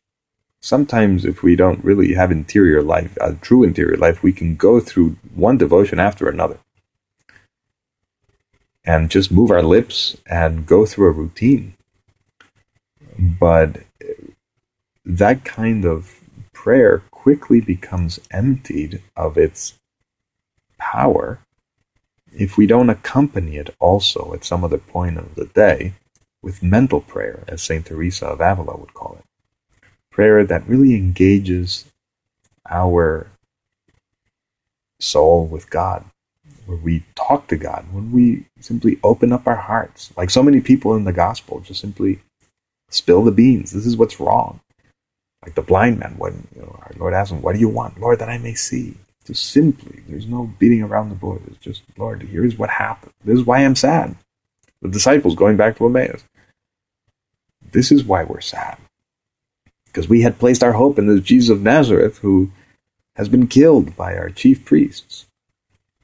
sometimes, 0.59 1.23
if 1.23 1.43
we 1.43 1.55
don't 1.55 1.81
really 1.81 2.15
have 2.15 2.29
interior 2.29 2.83
life, 2.83 3.17
a 3.21 3.35
true 3.35 3.63
interior 3.63 3.95
life, 3.95 4.21
we 4.21 4.33
can 4.33 4.57
go 4.57 4.81
through 4.81 5.15
one 5.33 5.57
devotion 5.57 5.97
after 5.97 6.27
another 6.27 6.57
and 8.83 9.09
just 9.09 9.31
move 9.31 9.49
our 9.49 9.63
lips 9.63 10.17
and 10.27 10.65
go 10.65 10.85
through 10.85 11.07
a 11.07 11.11
routine. 11.11 11.75
But 13.17 13.83
that 15.05 15.45
kind 15.45 15.85
of 15.85 16.19
prayer 16.51 17.01
quickly 17.11 17.61
becomes 17.61 18.19
emptied 18.29 19.01
of 19.15 19.37
its 19.37 19.75
power 20.77 21.39
if 22.35 22.57
we 22.57 22.67
don't 22.67 22.89
accompany 22.89 23.57
it 23.57 23.75
also 23.79 24.33
at 24.33 24.43
some 24.43 24.63
other 24.63 24.77
point 24.77 25.17
of 25.17 25.35
the 25.35 25.45
day 25.45 25.93
with 26.41 26.63
mental 26.63 26.99
prayer, 26.99 27.43
as 27.47 27.61
St. 27.61 27.85
Teresa 27.85 28.27
of 28.27 28.41
Avila 28.41 28.77
would 28.77 28.93
call 28.93 29.17
it, 29.19 29.87
prayer 30.11 30.43
that 30.43 30.67
really 30.67 30.95
engages 30.95 31.85
our 32.69 33.27
soul 34.99 35.45
with 35.45 35.69
God, 35.69 36.05
where 36.65 36.77
we 36.77 37.03
talk 37.15 37.47
to 37.47 37.57
God, 37.57 37.85
when 37.91 38.11
we 38.11 38.45
simply 38.59 38.99
open 39.03 39.31
up 39.31 39.47
our 39.47 39.55
hearts, 39.55 40.11
like 40.17 40.29
so 40.29 40.43
many 40.43 40.61
people 40.61 40.95
in 40.95 41.03
the 41.03 41.13
gospel, 41.13 41.59
just 41.59 41.81
simply 41.81 42.19
spill 42.89 43.23
the 43.23 43.31
beans. 43.31 43.71
This 43.71 43.85
is 43.85 43.97
what's 43.97 44.19
wrong. 44.19 44.59
Like 45.43 45.55
the 45.55 45.61
blind 45.61 45.99
man, 45.99 46.15
when 46.17 46.47
you 46.55 46.61
know, 46.61 46.75
our 46.79 46.91
Lord 46.97 47.13
asked 47.13 47.31
him, 47.31 47.41
What 47.41 47.53
do 47.53 47.59
you 47.59 47.67
want? 47.67 47.99
Lord, 47.99 48.19
that 48.19 48.29
I 48.29 48.37
may 48.37 48.53
see. 48.53 48.95
Just 49.25 49.51
simply, 49.51 50.03
there's 50.07 50.27
no 50.27 50.53
beating 50.59 50.81
around 50.81 51.09
the 51.09 51.15
bush. 51.15 51.41
It's 51.47 51.57
just, 51.57 51.83
Lord, 51.97 52.23
here's 52.23 52.57
what 52.57 52.69
happened. 52.69 53.13
This 53.23 53.39
is 53.39 53.45
why 53.45 53.59
I'm 53.59 53.75
sad. 53.75 54.15
The 54.81 54.89
disciples 54.89 55.35
going 55.35 55.55
back 55.55 55.77
to 55.77 55.85
Emmaus. 55.85 56.23
This 57.71 57.91
is 57.91 58.03
why 58.03 58.23
we're 58.23 58.41
sad. 58.41 58.77
Because 59.85 60.09
we 60.09 60.21
had 60.21 60.39
placed 60.39 60.63
our 60.63 60.73
hope 60.73 60.99
in 60.99 61.07
this 61.07 61.21
Jesus 61.21 61.49
of 61.49 61.61
Nazareth 61.61 62.17
who 62.17 62.51
has 63.15 63.29
been 63.29 63.47
killed 63.47 63.95
by 63.95 64.17
our 64.17 64.29
chief 64.29 64.65
priests. 64.65 65.25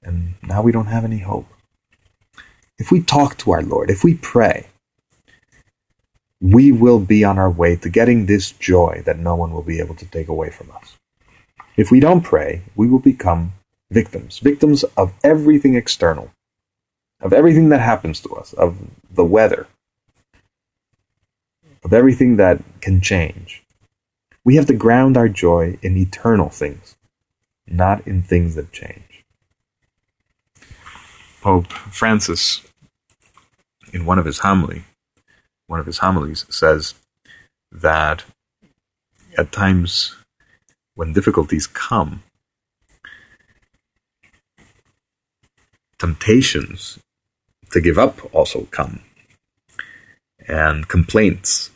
And 0.01 0.35
now 0.41 0.61
we 0.61 0.71
don't 0.71 0.85
have 0.85 1.03
any 1.03 1.19
hope. 1.19 1.47
If 2.77 2.91
we 2.91 3.01
talk 3.01 3.37
to 3.39 3.51
our 3.51 3.61
Lord, 3.61 3.89
if 3.89 4.03
we 4.03 4.15
pray, 4.15 4.67
we 6.39 6.71
will 6.71 6.99
be 6.99 7.25
on 7.25 7.37
our 7.37 7.49
way 7.49 7.75
to 7.75 7.89
getting 7.89 8.25
this 8.25 8.51
joy 8.51 9.03
that 9.05 9.19
no 9.19 9.35
one 9.35 9.51
will 9.51 9.63
be 9.63 9.79
able 9.79 9.95
to 9.95 10.05
take 10.05 10.29
away 10.29 10.49
from 10.49 10.71
us. 10.71 10.95
If 11.77 11.91
we 11.91 11.99
don't 11.99 12.21
pray, 12.21 12.63
we 12.75 12.87
will 12.87 12.99
become 12.99 13.53
victims, 13.91 14.39
victims 14.39 14.83
of 14.97 15.13
everything 15.23 15.75
external, 15.75 16.31
of 17.21 17.33
everything 17.33 17.69
that 17.69 17.81
happens 17.81 18.19
to 18.21 18.29
us, 18.35 18.53
of 18.53 18.77
the 19.11 19.25
weather, 19.25 19.67
of 21.83 21.93
everything 21.93 22.37
that 22.37 22.61
can 22.81 23.01
change. 23.01 23.63
We 24.43 24.55
have 24.55 24.65
to 24.67 24.73
ground 24.73 25.17
our 25.17 25.29
joy 25.29 25.77
in 25.81 25.97
eternal 25.97 26.49
things, 26.49 26.95
not 27.67 28.05
in 28.07 28.23
things 28.23 28.55
that 28.55 28.71
change. 28.71 29.23
Pope 31.41 31.71
Francis, 31.71 32.61
in 33.93 34.05
one 34.05 34.19
of 34.19 34.25
his 34.25 34.39
homily, 34.39 34.83
one 35.67 35.79
of 35.79 35.85
his 35.85 35.99
homilies, 35.99 36.45
says 36.49 36.95
that 37.71 38.23
at 39.37 39.51
times 39.51 40.15
when 40.99 41.13
difficulties 41.13 41.65
come, 41.65 42.23
temptations 45.97 46.99
to 47.71 47.79
give 47.79 47.97
up 47.97 48.35
also 48.35 48.67
come, 48.69 48.99
and 50.45 50.89
complaints 50.89 51.71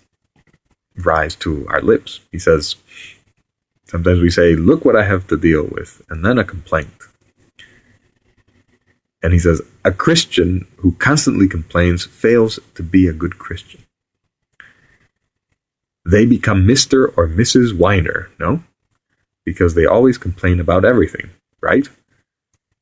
rise 0.97 1.36
to 1.36 1.65
our 1.69 1.81
lips. 1.81 2.19
He 2.33 2.38
says, 2.38 2.75
sometimes 3.86 4.19
we 4.19 4.29
say, 4.29 4.57
Look 4.57 4.83
what 4.83 4.97
I 4.97 5.05
have 5.05 5.25
to 5.27 5.38
deal 5.38 5.63
with, 5.71 6.01
and 6.09 6.25
then 6.25 6.38
a 6.38 6.43
complaint. 6.43 7.03
And 9.21 9.31
he 9.31 9.39
says, 9.39 9.62
A 9.86 9.93
Christian 9.93 10.67
who 10.79 10.91
constantly 10.95 11.47
complains 11.47 12.03
fails 12.03 12.59
to 12.75 12.83
be 12.83 13.07
a 13.07 13.13
good 13.13 13.39
Christian. 13.39 13.86
They 16.05 16.25
become 16.25 16.67
Mr. 16.67 17.13
or 17.15 17.29
Mrs. 17.29 17.73
Whiner, 17.73 18.29
no? 18.38 18.63
Because 19.45 19.75
they 19.75 19.86
always 19.86 20.17
complain 20.17 20.60
about 20.60 20.86
everything, 20.86 21.29
right? 21.62 21.89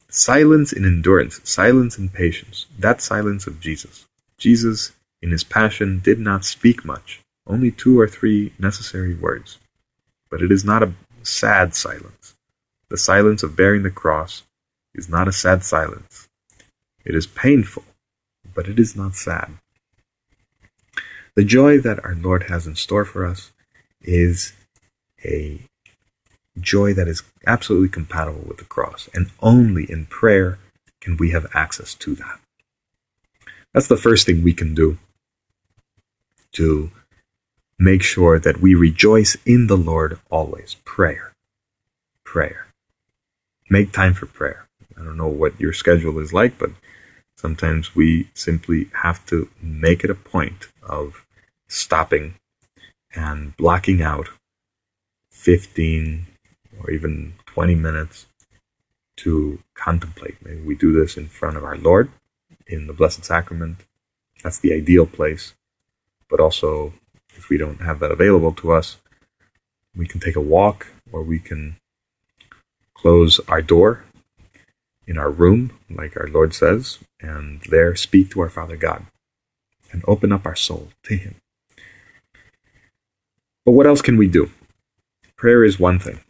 Silence 0.09 0.73
in 0.73 0.85
endurance, 0.85 1.39
silence 1.43 1.97
in 1.97 2.09
patience, 2.09 2.67
that 2.77 3.01
silence 3.01 3.47
of 3.47 3.59
Jesus. 3.59 4.05
Jesus, 4.37 4.91
in 5.21 5.31
his 5.31 5.43
passion, 5.43 5.99
did 5.99 6.19
not 6.19 6.45
speak 6.45 6.83
much, 6.83 7.21
only 7.47 7.71
two 7.71 7.99
or 7.99 8.07
three 8.07 8.53
necessary 8.59 9.13
words. 9.13 9.57
But 10.29 10.41
it 10.41 10.51
is 10.51 10.65
not 10.65 10.83
a 10.83 10.93
sad 11.23 11.75
silence. 11.75 12.35
The 12.89 12.97
silence 12.97 13.43
of 13.43 13.55
bearing 13.55 13.83
the 13.83 13.89
cross 13.89 14.43
is 14.93 15.07
not 15.07 15.27
a 15.27 15.31
sad 15.31 15.63
silence. 15.63 16.27
It 17.05 17.15
is 17.15 17.25
painful, 17.25 17.83
but 18.53 18.67
it 18.67 18.79
is 18.79 18.95
not 18.95 19.15
sad. 19.15 19.53
The 21.35 21.45
joy 21.45 21.79
that 21.79 22.03
our 22.03 22.15
Lord 22.15 22.43
has 22.43 22.67
in 22.67 22.75
store 22.75 23.05
for 23.05 23.25
us 23.25 23.51
is 24.01 24.53
a 25.23 25.61
joy 26.61 26.93
that 26.93 27.07
is 27.07 27.23
absolutely 27.45 27.89
compatible 27.89 28.43
with 28.47 28.57
the 28.57 28.65
cross. 28.65 29.09
And 29.13 29.31
only 29.41 29.89
in 29.89 30.05
prayer 30.05 30.59
can 30.99 31.17
we 31.17 31.31
have 31.31 31.47
access 31.53 31.93
to 31.95 32.15
that. 32.15 32.39
That's 33.73 33.87
the 33.87 33.97
first 33.97 34.25
thing 34.25 34.43
we 34.43 34.53
can 34.53 34.73
do 34.73 34.97
to 36.53 36.91
make 37.79 38.03
sure 38.03 38.37
that 38.39 38.61
we 38.61 38.75
rejoice 38.75 39.37
in 39.45 39.67
the 39.67 39.77
Lord 39.77 40.19
always. 40.29 40.75
Prayer. 40.85 41.33
Prayer. 42.23 42.67
Make 43.69 43.91
time 43.91 44.13
for 44.13 44.25
prayer. 44.25 44.67
I 44.97 45.03
don't 45.03 45.17
know 45.17 45.27
what 45.27 45.59
your 45.59 45.73
schedule 45.73 46.19
is 46.19 46.33
like, 46.33 46.59
but 46.59 46.71
sometimes 47.35 47.95
we 47.95 48.29
simply 48.33 48.89
have 49.01 49.25
to 49.27 49.49
make 49.61 50.03
it 50.03 50.09
a 50.09 50.15
point 50.15 50.67
of 50.83 51.25
stopping 51.67 52.35
and 53.15 53.55
blocking 53.57 54.01
out 54.01 54.29
15, 55.31 56.27
or 56.83 56.91
even 56.91 57.35
20 57.47 57.75
minutes 57.75 58.27
to 59.17 59.59
contemplate. 59.75 60.37
Maybe 60.45 60.61
we 60.61 60.75
do 60.75 60.93
this 60.93 61.17
in 61.17 61.27
front 61.27 61.57
of 61.57 61.63
our 61.65 61.77
Lord 61.77 62.11
in 62.67 62.87
the 62.87 62.93
Blessed 62.93 63.25
Sacrament. 63.25 63.85
That's 64.43 64.59
the 64.59 64.73
ideal 64.73 65.05
place. 65.07 65.53
But 66.29 66.39
also, 66.41 66.93
if 67.35 67.49
we 67.49 67.57
don't 67.57 67.81
have 67.81 67.99
that 67.99 68.11
available 68.11 68.53
to 68.53 68.73
us, 68.73 68.97
we 69.95 70.07
can 70.07 70.19
take 70.21 70.35
a 70.37 70.41
walk 70.41 70.87
or 71.11 71.23
we 71.23 71.39
can 71.39 71.77
close 72.95 73.39
our 73.47 73.61
door 73.61 74.05
in 75.07 75.17
our 75.17 75.31
room, 75.31 75.73
like 75.89 76.17
our 76.17 76.27
Lord 76.27 76.53
says, 76.55 76.99
and 77.21 77.61
there 77.69 77.95
speak 77.95 78.31
to 78.31 78.41
our 78.41 78.49
Father 78.49 78.77
God. 78.77 79.05
and 79.91 80.03
open 80.07 80.31
up 80.31 80.45
our 80.45 80.55
soul 80.55 80.89
to 81.03 81.15
Him. 81.17 81.35
But 83.65 83.73
what 83.73 83.87
else 83.87 84.01
can 84.01 84.17
we 84.17 84.27
do? 84.27 84.51
Prayer 85.37 85.63
is 85.63 85.79
one 85.79 85.99
thing. 85.99 86.21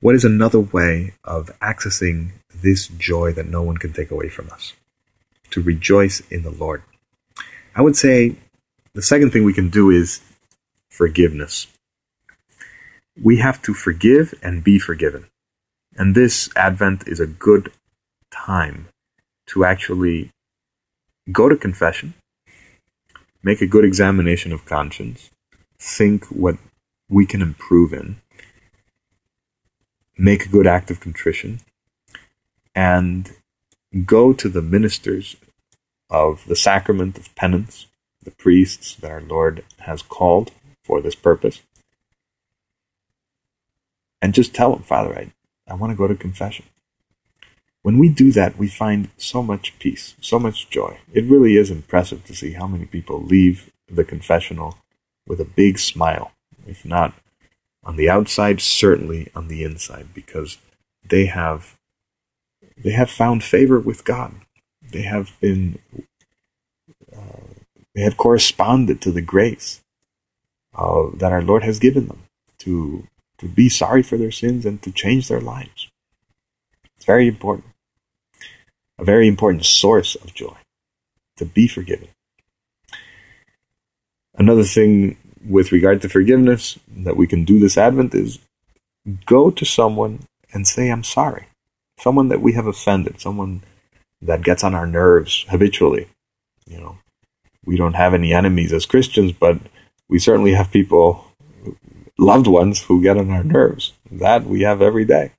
What 0.00 0.14
is 0.14 0.24
another 0.24 0.60
way 0.60 1.12
of 1.24 1.50
accessing 1.60 2.30
this 2.54 2.88
joy 2.88 3.32
that 3.34 3.48
no 3.48 3.62
one 3.62 3.76
can 3.76 3.92
take 3.92 4.10
away 4.10 4.30
from 4.30 4.48
us? 4.48 4.72
To 5.50 5.60
rejoice 5.60 6.20
in 6.30 6.42
the 6.42 6.50
Lord. 6.50 6.82
I 7.76 7.82
would 7.82 7.96
say 7.96 8.36
the 8.94 9.02
second 9.02 9.30
thing 9.30 9.44
we 9.44 9.52
can 9.52 9.68
do 9.68 9.90
is 9.90 10.22
forgiveness. 10.88 11.66
We 13.22 13.38
have 13.38 13.60
to 13.62 13.74
forgive 13.74 14.32
and 14.42 14.64
be 14.64 14.78
forgiven. 14.78 15.26
And 15.96 16.14
this 16.14 16.48
Advent 16.56 17.06
is 17.06 17.20
a 17.20 17.26
good 17.26 17.70
time 18.30 18.88
to 19.48 19.66
actually 19.66 20.30
go 21.30 21.50
to 21.50 21.56
confession, 21.56 22.14
make 23.42 23.60
a 23.60 23.66
good 23.66 23.84
examination 23.84 24.50
of 24.50 24.64
conscience, 24.64 25.28
think 25.78 26.24
what 26.26 26.56
we 27.10 27.26
can 27.26 27.42
improve 27.42 27.92
in, 27.92 28.16
make 30.20 30.44
a 30.44 30.50
good 30.50 30.66
act 30.66 30.90
of 30.90 31.00
contrition, 31.00 31.60
and 32.74 33.32
go 34.04 34.32
to 34.32 34.48
the 34.48 34.62
ministers 34.62 35.36
of 36.10 36.44
the 36.46 36.56
sacrament 36.56 37.16
of 37.16 37.34
penance, 37.34 37.86
the 38.22 38.30
priests 38.30 38.94
that 38.96 39.10
our 39.10 39.22
Lord 39.22 39.64
has 39.80 40.02
called 40.02 40.52
for 40.84 41.00
this 41.00 41.14
purpose, 41.14 41.62
and 44.20 44.34
just 44.34 44.54
tell 44.54 44.74
them, 44.74 44.82
Father, 44.82 45.16
I, 45.16 45.32
I 45.66 45.74
want 45.74 45.90
to 45.90 45.96
go 45.96 46.06
to 46.06 46.14
confession. 46.14 46.66
When 47.82 47.98
we 47.98 48.10
do 48.10 48.30
that, 48.32 48.58
we 48.58 48.68
find 48.68 49.08
so 49.16 49.42
much 49.42 49.78
peace, 49.78 50.14
so 50.20 50.38
much 50.38 50.68
joy. 50.68 50.98
It 51.14 51.24
really 51.24 51.56
is 51.56 51.70
impressive 51.70 52.26
to 52.26 52.34
see 52.34 52.52
how 52.52 52.66
many 52.66 52.84
people 52.84 53.22
leave 53.22 53.70
the 53.90 54.04
confessional 54.04 54.76
with 55.26 55.40
a 55.40 55.46
big 55.46 55.78
smile, 55.78 56.32
if 56.66 56.84
not 56.84 57.14
on 57.90 57.96
the 57.96 58.08
outside, 58.08 58.60
certainly 58.60 59.28
on 59.34 59.48
the 59.48 59.64
inside, 59.64 60.14
because 60.14 60.58
they 61.04 61.26
have 61.26 61.76
they 62.78 62.92
have 62.92 63.10
found 63.10 63.42
favor 63.42 63.80
with 63.80 64.04
God. 64.04 64.32
They 64.80 65.02
have 65.02 65.32
been 65.40 65.80
uh, 67.12 67.50
they 67.92 68.02
have 68.02 68.16
corresponded 68.16 69.00
to 69.00 69.10
the 69.10 69.20
grace 69.20 69.80
uh, 70.72 71.06
that 71.14 71.32
our 71.32 71.42
Lord 71.42 71.64
has 71.64 71.80
given 71.80 72.06
them 72.06 72.22
to 72.58 73.08
to 73.38 73.48
be 73.48 73.68
sorry 73.68 74.04
for 74.04 74.16
their 74.16 74.30
sins 74.30 74.64
and 74.64 74.80
to 74.82 74.92
change 74.92 75.26
their 75.26 75.40
lives. 75.40 75.88
It's 76.96 77.06
very 77.06 77.26
important. 77.26 77.74
A 79.00 79.04
very 79.04 79.26
important 79.26 79.64
source 79.64 80.14
of 80.14 80.32
joy 80.32 80.58
to 81.38 81.44
be 81.44 81.66
forgiven. 81.66 82.06
Another 84.36 84.62
thing 84.62 85.16
with 85.48 85.72
regard 85.72 86.02
to 86.02 86.08
forgiveness 86.08 86.78
that 86.88 87.16
we 87.16 87.26
can 87.26 87.44
do 87.44 87.58
this 87.58 87.78
Advent 87.78 88.14
is 88.14 88.38
go 89.26 89.50
to 89.50 89.64
someone 89.64 90.20
and 90.52 90.66
say, 90.66 90.90
I'm 90.90 91.04
sorry. 91.04 91.46
Someone 91.98 92.28
that 92.28 92.40
we 92.40 92.52
have 92.54 92.66
offended, 92.66 93.20
someone 93.20 93.62
that 94.20 94.42
gets 94.42 94.64
on 94.64 94.74
our 94.74 94.86
nerves 94.86 95.46
habitually. 95.48 96.08
You 96.66 96.78
know, 96.78 96.98
we 97.64 97.76
don't 97.76 97.94
have 97.94 98.14
any 98.14 98.32
enemies 98.32 98.72
as 98.72 98.86
Christians, 98.86 99.32
but 99.32 99.58
we 100.08 100.18
certainly 100.18 100.54
have 100.54 100.70
people, 100.70 101.24
loved 102.18 102.46
ones, 102.46 102.82
who 102.82 103.02
get 103.02 103.16
on 103.16 103.30
our 103.30 103.44
nerves. 103.44 103.92
That 104.10 104.44
we 104.44 104.62
have 104.62 104.82
every 104.82 105.04
day. 105.04 105.32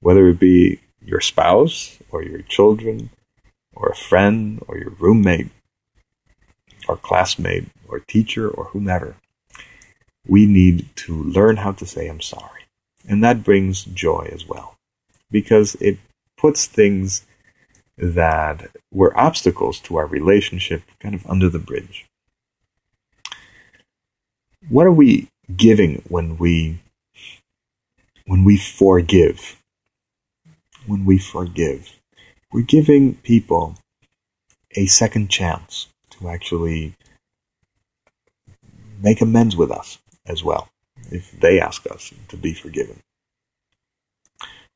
Whether 0.00 0.28
it 0.28 0.38
be 0.38 0.80
your 1.04 1.20
spouse 1.20 1.98
or 2.10 2.22
your 2.22 2.42
children 2.42 3.10
or 3.74 3.88
a 3.88 3.96
friend 3.96 4.62
or 4.66 4.78
your 4.78 4.90
roommate 4.98 5.50
or 6.88 6.96
classmate 6.96 7.68
or 7.88 8.00
teacher 8.00 8.48
or 8.48 8.66
whomever, 8.66 9.16
we 10.26 10.46
need 10.46 10.88
to 10.96 11.22
learn 11.22 11.58
how 11.58 11.72
to 11.72 11.86
say 11.86 12.08
I'm 12.08 12.20
sorry. 12.20 12.62
And 13.08 13.22
that 13.22 13.44
brings 13.44 13.84
joy 13.84 14.28
as 14.32 14.46
well 14.46 14.76
because 15.30 15.76
it 15.76 15.98
puts 16.36 16.66
things 16.66 17.24
that 17.96 18.70
were 18.92 19.18
obstacles 19.18 19.80
to 19.80 19.96
our 19.96 20.06
relationship 20.06 20.82
kind 21.00 21.14
of 21.14 21.26
under 21.26 21.48
the 21.48 21.58
bridge. 21.58 22.06
What 24.68 24.86
are 24.86 24.92
we 24.92 25.28
giving 25.56 26.02
when 26.08 26.36
we 26.36 26.80
when 28.26 28.44
we 28.44 28.56
forgive? 28.56 29.60
When 30.86 31.04
we 31.04 31.18
forgive, 31.18 31.98
we're 32.52 32.62
giving 32.62 33.14
people 33.16 33.76
a 34.76 34.86
second 34.86 35.30
chance 35.30 35.88
to 36.18 36.28
actually 36.28 36.94
make 39.02 39.20
amends 39.20 39.56
with 39.56 39.70
us 39.70 39.98
as 40.26 40.42
well 40.42 40.68
if 41.10 41.30
they 41.32 41.60
ask 41.60 41.86
us 41.90 42.12
to 42.28 42.36
be 42.36 42.52
forgiven. 42.52 43.00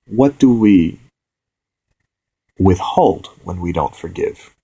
What 0.06 0.38
do 0.38 0.52
we 0.52 1.00
withhold 2.58 3.28
when 3.42 3.60
we 3.60 3.72
don't 3.72 3.96
forgive? 3.96 4.54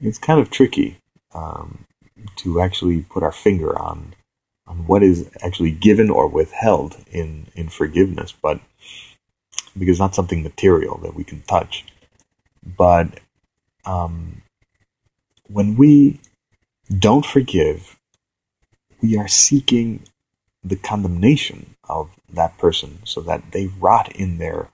It's 0.00 0.18
kind 0.18 0.40
of 0.40 0.50
tricky 0.50 0.98
um, 1.34 1.84
to 2.36 2.60
actually 2.60 3.02
put 3.02 3.22
our 3.22 3.32
finger 3.32 3.78
on 3.78 4.14
on 4.66 4.86
what 4.86 5.02
is 5.02 5.30
actually 5.42 5.70
given 5.70 6.08
or 6.08 6.26
withheld 6.26 6.96
in 7.10 7.46
in 7.54 7.68
forgiveness, 7.68 8.32
but 8.32 8.60
because 9.78 9.94
it's 9.94 10.00
not 10.00 10.14
something 10.14 10.42
material 10.42 10.98
that 10.98 11.14
we 11.14 11.24
can 11.24 11.42
touch. 11.42 11.84
But 12.64 13.20
um, 13.84 14.42
when 15.48 15.76
we 15.76 16.20
don't 16.98 17.26
forgive, 17.26 17.98
we 19.02 19.16
are 19.16 19.28
seeking 19.28 20.04
the 20.62 20.76
condemnation 20.76 21.74
of 21.88 22.10
that 22.32 22.56
person 22.58 22.98
so 23.04 23.20
that 23.20 23.52
they 23.52 23.66
rot 23.66 24.10
in 24.16 24.38
their 24.38 24.70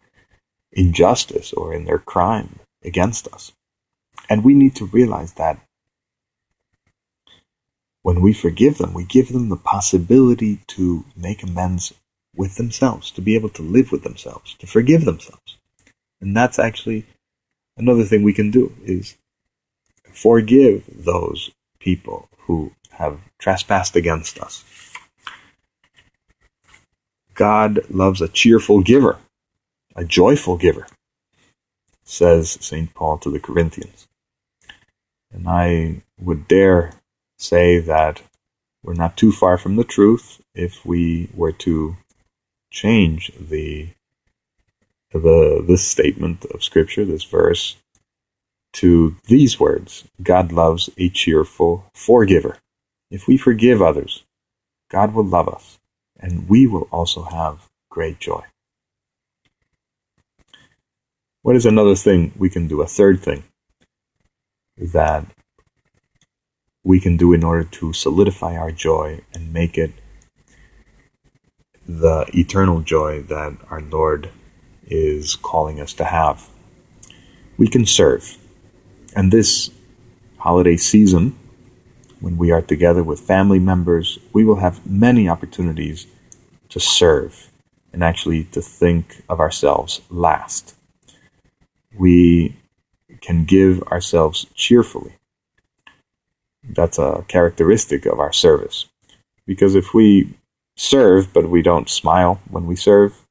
injustice 0.72 1.52
or 1.52 1.74
in 1.74 1.84
their 1.84 1.98
crime 1.98 2.60
against 2.84 3.26
us. 3.28 3.52
And 4.28 4.44
we 4.44 4.54
need 4.54 4.76
to 4.76 4.86
realize 4.86 5.32
that 5.34 5.58
when 8.02 8.20
we 8.20 8.32
forgive 8.32 8.78
them, 8.78 8.94
we 8.94 9.04
give 9.04 9.32
them 9.32 9.48
the 9.48 9.56
possibility 9.56 10.60
to 10.68 11.04
make 11.16 11.42
amends 11.42 11.92
with 12.34 12.56
themselves, 12.56 13.10
to 13.10 13.20
be 13.20 13.34
able 13.34 13.48
to 13.50 13.62
live 13.62 13.90
with 13.90 14.04
themselves, 14.04 14.54
to 14.54 14.66
forgive 14.66 15.04
themselves. 15.04 15.58
And 16.20 16.36
that's 16.36 16.58
actually 16.58 17.06
another 17.76 18.04
thing 18.04 18.22
we 18.22 18.32
can 18.32 18.50
do 18.50 18.72
is 18.84 19.16
forgive 20.12 20.84
those 20.88 21.50
people 21.78 22.28
who 22.40 22.72
have 22.92 23.20
trespassed 23.38 23.96
against 23.96 24.38
us. 24.38 24.64
God 27.34 27.80
loves 27.88 28.20
a 28.20 28.28
cheerful 28.28 28.82
giver, 28.82 29.18
a 29.96 30.04
joyful 30.04 30.56
giver, 30.56 30.86
says 32.04 32.58
St. 32.60 32.92
Paul 32.92 33.18
to 33.18 33.30
the 33.30 33.40
Corinthians. 33.40 34.06
And 35.32 35.48
I 35.48 36.02
would 36.20 36.48
dare 36.48 36.92
say 37.38 37.78
that 37.78 38.22
we're 38.82 38.94
not 38.94 39.16
too 39.16 39.32
far 39.32 39.56
from 39.58 39.76
the 39.76 39.84
truth 39.84 40.40
if 40.54 40.84
we 40.84 41.28
were 41.34 41.52
to 41.52 41.96
change 42.70 43.32
the 43.38 43.88
the 45.12 45.64
this 45.66 45.86
statement 45.86 46.44
of 46.46 46.62
scripture, 46.62 47.04
this 47.04 47.24
verse, 47.24 47.76
to 48.74 49.16
these 49.26 49.58
words 49.58 50.04
God 50.22 50.52
loves 50.52 50.90
a 50.96 51.08
cheerful 51.08 51.84
forgiver. 51.94 52.58
If 53.10 53.26
we 53.26 53.36
forgive 53.36 53.82
others, 53.82 54.24
God 54.90 55.14
will 55.14 55.24
love 55.24 55.48
us, 55.48 55.78
and 56.18 56.48
we 56.48 56.66
will 56.66 56.88
also 56.92 57.22
have 57.24 57.68
great 57.90 58.18
joy. 58.20 58.44
What 61.42 61.56
is 61.56 61.66
another 61.66 61.94
thing 61.94 62.32
we 62.36 62.50
can 62.50 62.68
do? 62.68 62.82
A 62.82 62.86
third 62.86 63.20
thing 63.20 63.44
that 64.76 65.26
we 66.84 67.00
can 67.00 67.16
do 67.16 67.32
in 67.32 67.44
order 67.44 67.64
to 67.64 67.92
solidify 67.92 68.56
our 68.56 68.70
joy 68.70 69.20
and 69.34 69.52
make 69.52 69.76
it 69.76 69.92
the 71.86 72.26
eternal 72.34 72.80
joy 72.80 73.22
that 73.22 73.56
our 73.68 73.80
Lord 73.80 74.30
is 74.86 75.36
calling 75.36 75.80
us 75.80 75.92
to 75.94 76.04
have. 76.04 76.48
We 77.56 77.68
can 77.68 77.86
serve. 77.86 78.36
And 79.14 79.32
this 79.32 79.70
holiday 80.38 80.76
season, 80.76 81.36
when 82.20 82.36
we 82.36 82.50
are 82.50 82.62
together 82.62 83.02
with 83.02 83.20
family 83.20 83.58
members, 83.58 84.18
we 84.32 84.44
will 84.44 84.56
have 84.56 84.86
many 84.86 85.28
opportunities 85.28 86.06
to 86.68 86.78
serve 86.78 87.50
and 87.92 88.04
actually 88.04 88.44
to 88.44 88.60
think 88.60 89.22
of 89.28 89.40
ourselves 89.40 90.00
last. 90.10 90.76
We 91.98 92.56
can 93.20 93.44
give 93.44 93.82
ourselves 93.84 94.46
cheerfully. 94.54 95.14
That's 96.62 96.98
a 96.98 97.24
characteristic 97.26 98.06
of 98.06 98.20
our 98.20 98.32
service. 98.32 98.86
Because 99.46 99.74
if 99.74 99.92
we 99.92 100.34
serve 100.76 101.32
but 101.32 101.50
we 101.50 101.62
don't 101.62 101.90
smile 101.90 102.40
when 102.48 102.66
we 102.66 102.76
serve, 102.76 103.26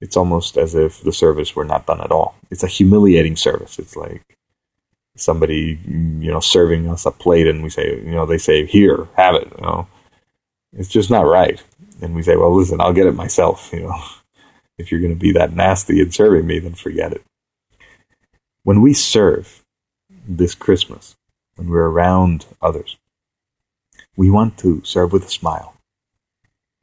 it's 0.00 0.16
almost 0.16 0.56
as 0.56 0.74
if 0.74 1.00
the 1.00 1.12
service 1.12 1.54
were 1.54 1.64
not 1.64 1.86
done 1.86 2.00
at 2.00 2.10
all. 2.10 2.34
It's 2.50 2.64
a 2.64 2.66
humiliating 2.66 3.36
service. 3.36 3.78
It's 3.78 3.94
like 3.94 4.36
somebody, 5.16 5.78
you 5.86 6.30
know, 6.30 6.40
serving 6.40 6.88
us 6.88 7.06
a 7.06 7.10
plate 7.10 7.46
and 7.46 7.62
we 7.62 7.70
say, 7.70 7.96
you 7.96 8.12
know, 8.12 8.26
they 8.26 8.38
say, 8.38 8.66
here, 8.66 9.08
have 9.16 9.34
it, 9.34 9.52
you 9.56 9.62
know, 9.62 9.86
it's 10.72 10.88
just 10.88 11.10
not 11.10 11.26
right. 11.26 11.62
And 12.00 12.14
we 12.14 12.22
say, 12.22 12.36
well, 12.36 12.54
listen, 12.54 12.80
I'll 12.80 12.92
get 12.92 13.06
it 13.06 13.14
myself, 13.14 13.70
you 13.72 13.80
know. 13.80 13.94
If 14.78 14.90
you're 14.90 15.02
going 15.02 15.14
to 15.14 15.20
be 15.20 15.32
that 15.32 15.52
nasty 15.52 16.00
in 16.00 16.10
serving 16.10 16.46
me, 16.46 16.58
then 16.58 16.74
forget 16.74 17.12
it. 17.12 17.22
When 18.64 18.80
we 18.80 18.94
serve 18.94 19.62
this 20.26 20.54
Christmas, 20.54 21.14
when 21.56 21.68
we're 21.68 21.88
around 21.88 22.46
others, 22.60 22.96
we 24.16 24.30
want 24.30 24.58
to 24.58 24.82
serve 24.82 25.12
with 25.12 25.26
a 25.26 25.30
smile, 25.30 25.74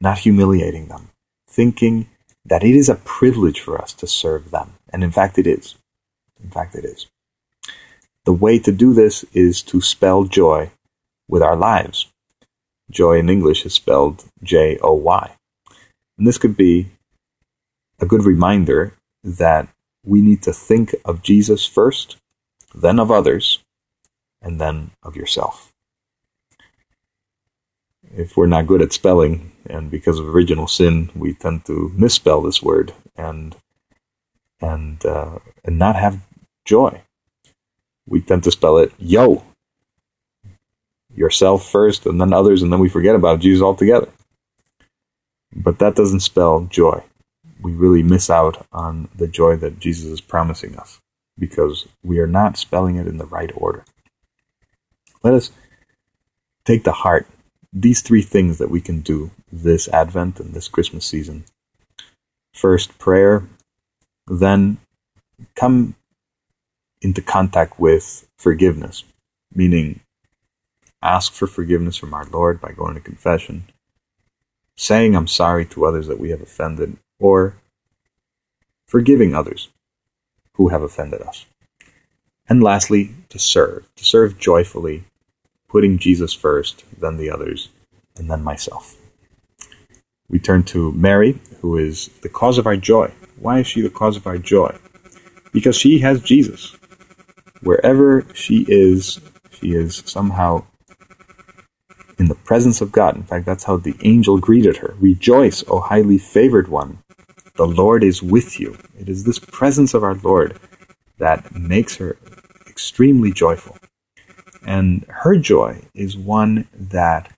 not 0.00 0.20
humiliating 0.20 0.86
them, 0.86 1.10
thinking 1.48 2.08
that 2.44 2.62
it 2.64 2.74
is 2.74 2.88
a 2.88 2.94
privilege 2.94 3.60
for 3.60 3.80
us 3.80 3.92
to 3.94 4.06
serve 4.06 4.50
them. 4.50 4.74
And 4.92 5.04
in 5.04 5.10
fact, 5.10 5.38
it 5.38 5.46
is. 5.46 5.74
In 6.42 6.50
fact, 6.50 6.74
it 6.74 6.84
is. 6.84 7.06
The 8.30 8.46
way 8.46 8.60
to 8.60 8.70
do 8.70 8.94
this 8.94 9.24
is 9.32 9.60
to 9.62 9.80
spell 9.80 10.22
joy 10.22 10.70
with 11.26 11.42
our 11.42 11.56
lives. 11.56 12.06
Joy 12.88 13.18
in 13.18 13.28
English 13.28 13.66
is 13.66 13.74
spelled 13.74 14.24
J 14.40 14.78
O 14.80 14.92
Y. 14.94 15.32
And 16.16 16.28
this 16.28 16.38
could 16.38 16.56
be 16.56 16.92
a 17.98 18.06
good 18.06 18.22
reminder 18.22 18.94
that 19.24 19.66
we 20.06 20.20
need 20.20 20.44
to 20.44 20.52
think 20.52 20.94
of 21.04 21.24
Jesus 21.24 21.66
first, 21.66 22.18
then 22.72 23.00
of 23.00 23.10
others, 23.10 23.64
and 24.40 24.60
then 24.60 24.92
of 25.02 25.16
yourself. 25.16 25.72
If 28.16 28.36
we're 28.36 28.46
not 28.46 28.68
good 28.68 28.80
at 28.80 28.92
spelling, 28.92 29.50
and 29.68 29.90
because 29.90 30.20
of 30.20 30.28
original 30.28 30.68
sin, 30.68 31.10
we 31.16 31.34
tend 31.34 31.64
to 31.64 31.90
misspell 31.96 32.42
this 32.42 32.62
word 32.62 32.94
and 33.16 33.56
and 34.60 35.04
uh, 35.04 35.40
and 35.64 35.80
not 35.80 35.96
have 35.96 36.22
joy. 36.64 37.02
We 38.06 38.20
tend 38.20 38.44
to 38.44 38.50
spell 38.50 38.78
it 38.78 38.92
yo, 38.98 39.44
yourself 41.14 41.68
first, 41.70 42.06
and 42.06 42.20
then 42.20 42.32
others, 42.32 42.62
and 42.62 42.72
then 42.72 42.80
we 42.80 42.88
forget 42.88 43.14
about 43.14 43.40
Jesus 43.40 43.62
altogether. 43.62 44.08
But 45.54 45.78
that 45.78 45.96
doesn't 45.96 46.20
spell 46.20 46.66
joy. 46.70 47.02
We 47.60 47.72
really 47.72 48.02
miss 48.02 48.30
out 48.30 48.66
on 48.72 49.08
the 49.14 49.28
joy 49.28 49.56
that 49.56 49.78
Jesus 49.78 50.06
is 50.06 50.20
promising 50.20 50.76
us 50.78 51.00
because 51.38 51.88
we 52.02 52.18
are 52.18 52.26
not 52.26 52.56
spelling 52.56 52.96
it 52.96 53.06
in 53.06 53.18
the 53.18 53.26
right 53.26 53.50
order. 53.54 53.84
Let 55.22 55.34
us 55.34 55.50
take 56.64 56.84
to 56.84 56.92
heart 56.92 57.26
these 57.72 58.00
three 58.00 58.22
things 58.22 58.58
that 58.58 58.70
we 58.70 58.80
can 58.80 59.00
do 59.00 59.30
this 59.50 59.88
Advent 59.88 60.40
and 60.40 60.54
this 60.54 60.68
Christmas 60.68 61.04
season. 61.04 61.44
First, 62.54 62.98
prayer, 62.98 63.44
then 64.26 64.78
come 65.54 65.94
into 67.02 67.22
contact 67.22 67.80
with 67.80 68.28
forgiveness, 68.36 69.04
meaning 69.54 70.00
ask 71.02 71.32
for 71.32 71.46
forgiveness 71.46 71.96
from 71.96 72.14
our 72.14 72.26
Lord 72.26 72.60
by 72.60 72.72
going 72.72 72.94
to 72.94 73.00
confession, 73.00 73.64
saying 74.76 75.16
I'm 75.16 75.26
sorry 75.26 75.64
to 75.66 75.86
others 75.86 76.06
that 76.08 76.20
we 76.20 76.30
have 76.30 76.42
offended, 76.42 76.96
or 77.18 77.56
forgiving 78.86 79.34
others 79.34 79.68
who 80.54 80.68
have 80.68 80.82
offended 80.82 81.22
us. 81.22 81.46
And 82.48 82.62
lastly, 82.62 83.14
to 83.28 83.38
serve, 83.38 83.86
to 83.96 84.04
serve 84.04 84.38
joyfully, 84.38 85.04
putting 85.68 85.98
Jesus 85.98 86.34
first, 86.34 86.84
then 86.98 87.16
the 87.16 87.30
others, 87.30 87.68
and 88.16 88.28
then 88.28 88.42
myself. 88.42 88.96
We 90.28 90.38
turn 90.38 90.64
to 90.64 90.92
Mary, 90.92 91.40
who 91.60 91.76
is 91.76 92.08
the 92.22 92.28
cause 92.28 92.58
of 92.58 92.66
our 92.66 92.76
joy. 92.76 93.12
Why 93.38 93.60
is 93.60 93.66
she 93.66 93.80
the 93.80 93.90
cause 93.90 94.16
of 94.16 94.26
our 94.26 94.38
joy? 94.38 94.76
Because 95.52 95.76
she 95.76 96.00
has 96.00 96.20
Jesus. 96.20 96.76
Wherever 97.62 98.24
she 98.34 98.64
is, 98.68 99.20
she 99.50 99.72
is 99.72 100.02
somehow 100.06 100.64
in 102.18 102.28
the 102.28 102.34
presence 102.34 102.80
of 102.80 102.92
God. 102.92 103.16
In 103.16 103.22
fact, 103.22 103.46
that's 103.46 103.64
how 103.64 103.76
the 103.76 103.96
angel 104.02 104.38
greeted 104.38 104.78
her. 104.78 104.94
Rejoice, 104.98 105.64
O 105.68 105.80
highly 105.80 106.18
favored 106.18 106.68
one. 106.68 106.98
The 107.56 107.66
Lord 107.66 108.04
is 108.04 108.22
with 108.22 108.60
you. 108.60 108.78
It 108.98 109.08
is 109.08 109.24
this 109.24 109.38
presence 109.38 109.94
of 109.94 110.04
our 110.04 110.14
Lord 110.14 110.58
that 111.18 111.54
makes 111.54 111.96
her 111.96 112.16
extremely 112.66 113.32
joyful. 113.32 113.76
And 114.66 115.04
her 115.08 115.36
joy 115.36 115.82
is 115.94 116.16
one 116.16 116.68
that 116.74 117.32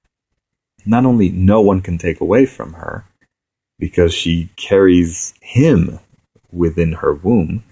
not 0.84 1.04
only 1.04 1.28
no 1.28 1.60
one 1.60 1.80
can 1.80 1.98
take 1.98 2.20
away 2.20 2.46
from 2.46 2.74
her, 2.74 3.04
because 3.78 4.14
she 4.14 4.48
carries 4.56 5.34
him 5.40 5.98
within 6.52 6.92
her 6.92 7.14
womb, 7.14 7.64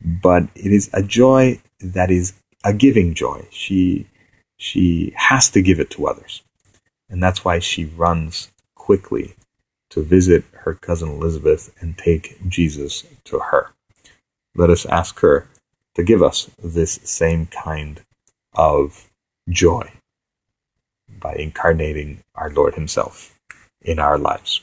but 0.00 0.44
it 0.54 0.72
is 0.72 0.90
a 0.92 1.02
joy 1.02 1.60
that 1.82 2.10
is 2.10 2.34
a 2.64 2.72
giving 2.72 3.14
joy. 3.14 3.46
She 3.50 4.06
she 4.56 5.12
has 5.16 5.50
to 5.50 5.62
give 5.62 5.80
it 5.80 5.90
to 5.90 6.06
others. 6.06 6.42
And 7.08 7.22
that's 7.22 7.44
why 7.44 7.58
she 7.58 7.84
runs 7.84 8.50
quickly 8.74 9.34
to 9.90 10.02
visit 10.02 10.44
her 10.52 10.74
cousin 10.74 11.10
Elizabeth 11.10 11.74
and 11.80 11.98
take 11.98 12.38
Jesus 12.48 13.04
to 13.24 13.38
her. 13.38 13.70
Let 14.54 14.70
us 14.70 14.86
ask 14.86 15.18
her 15.20 15.48
to 15.94 16.02
give 16.02 16.22
us 16.22 16.50
this 16.62 17.00
same 17.02 17.46
kind 17.46 18.02
of 18.54 19.10
joy 19.48 19.90
by 21.20 21.34
incarnating 21.34 22.22
our 22.34 22.50
Lord 22.50 22.74
Himself 22.74 23.38
in 23.82 23.98
our 23.98 24.16
lives. 24.16 24.62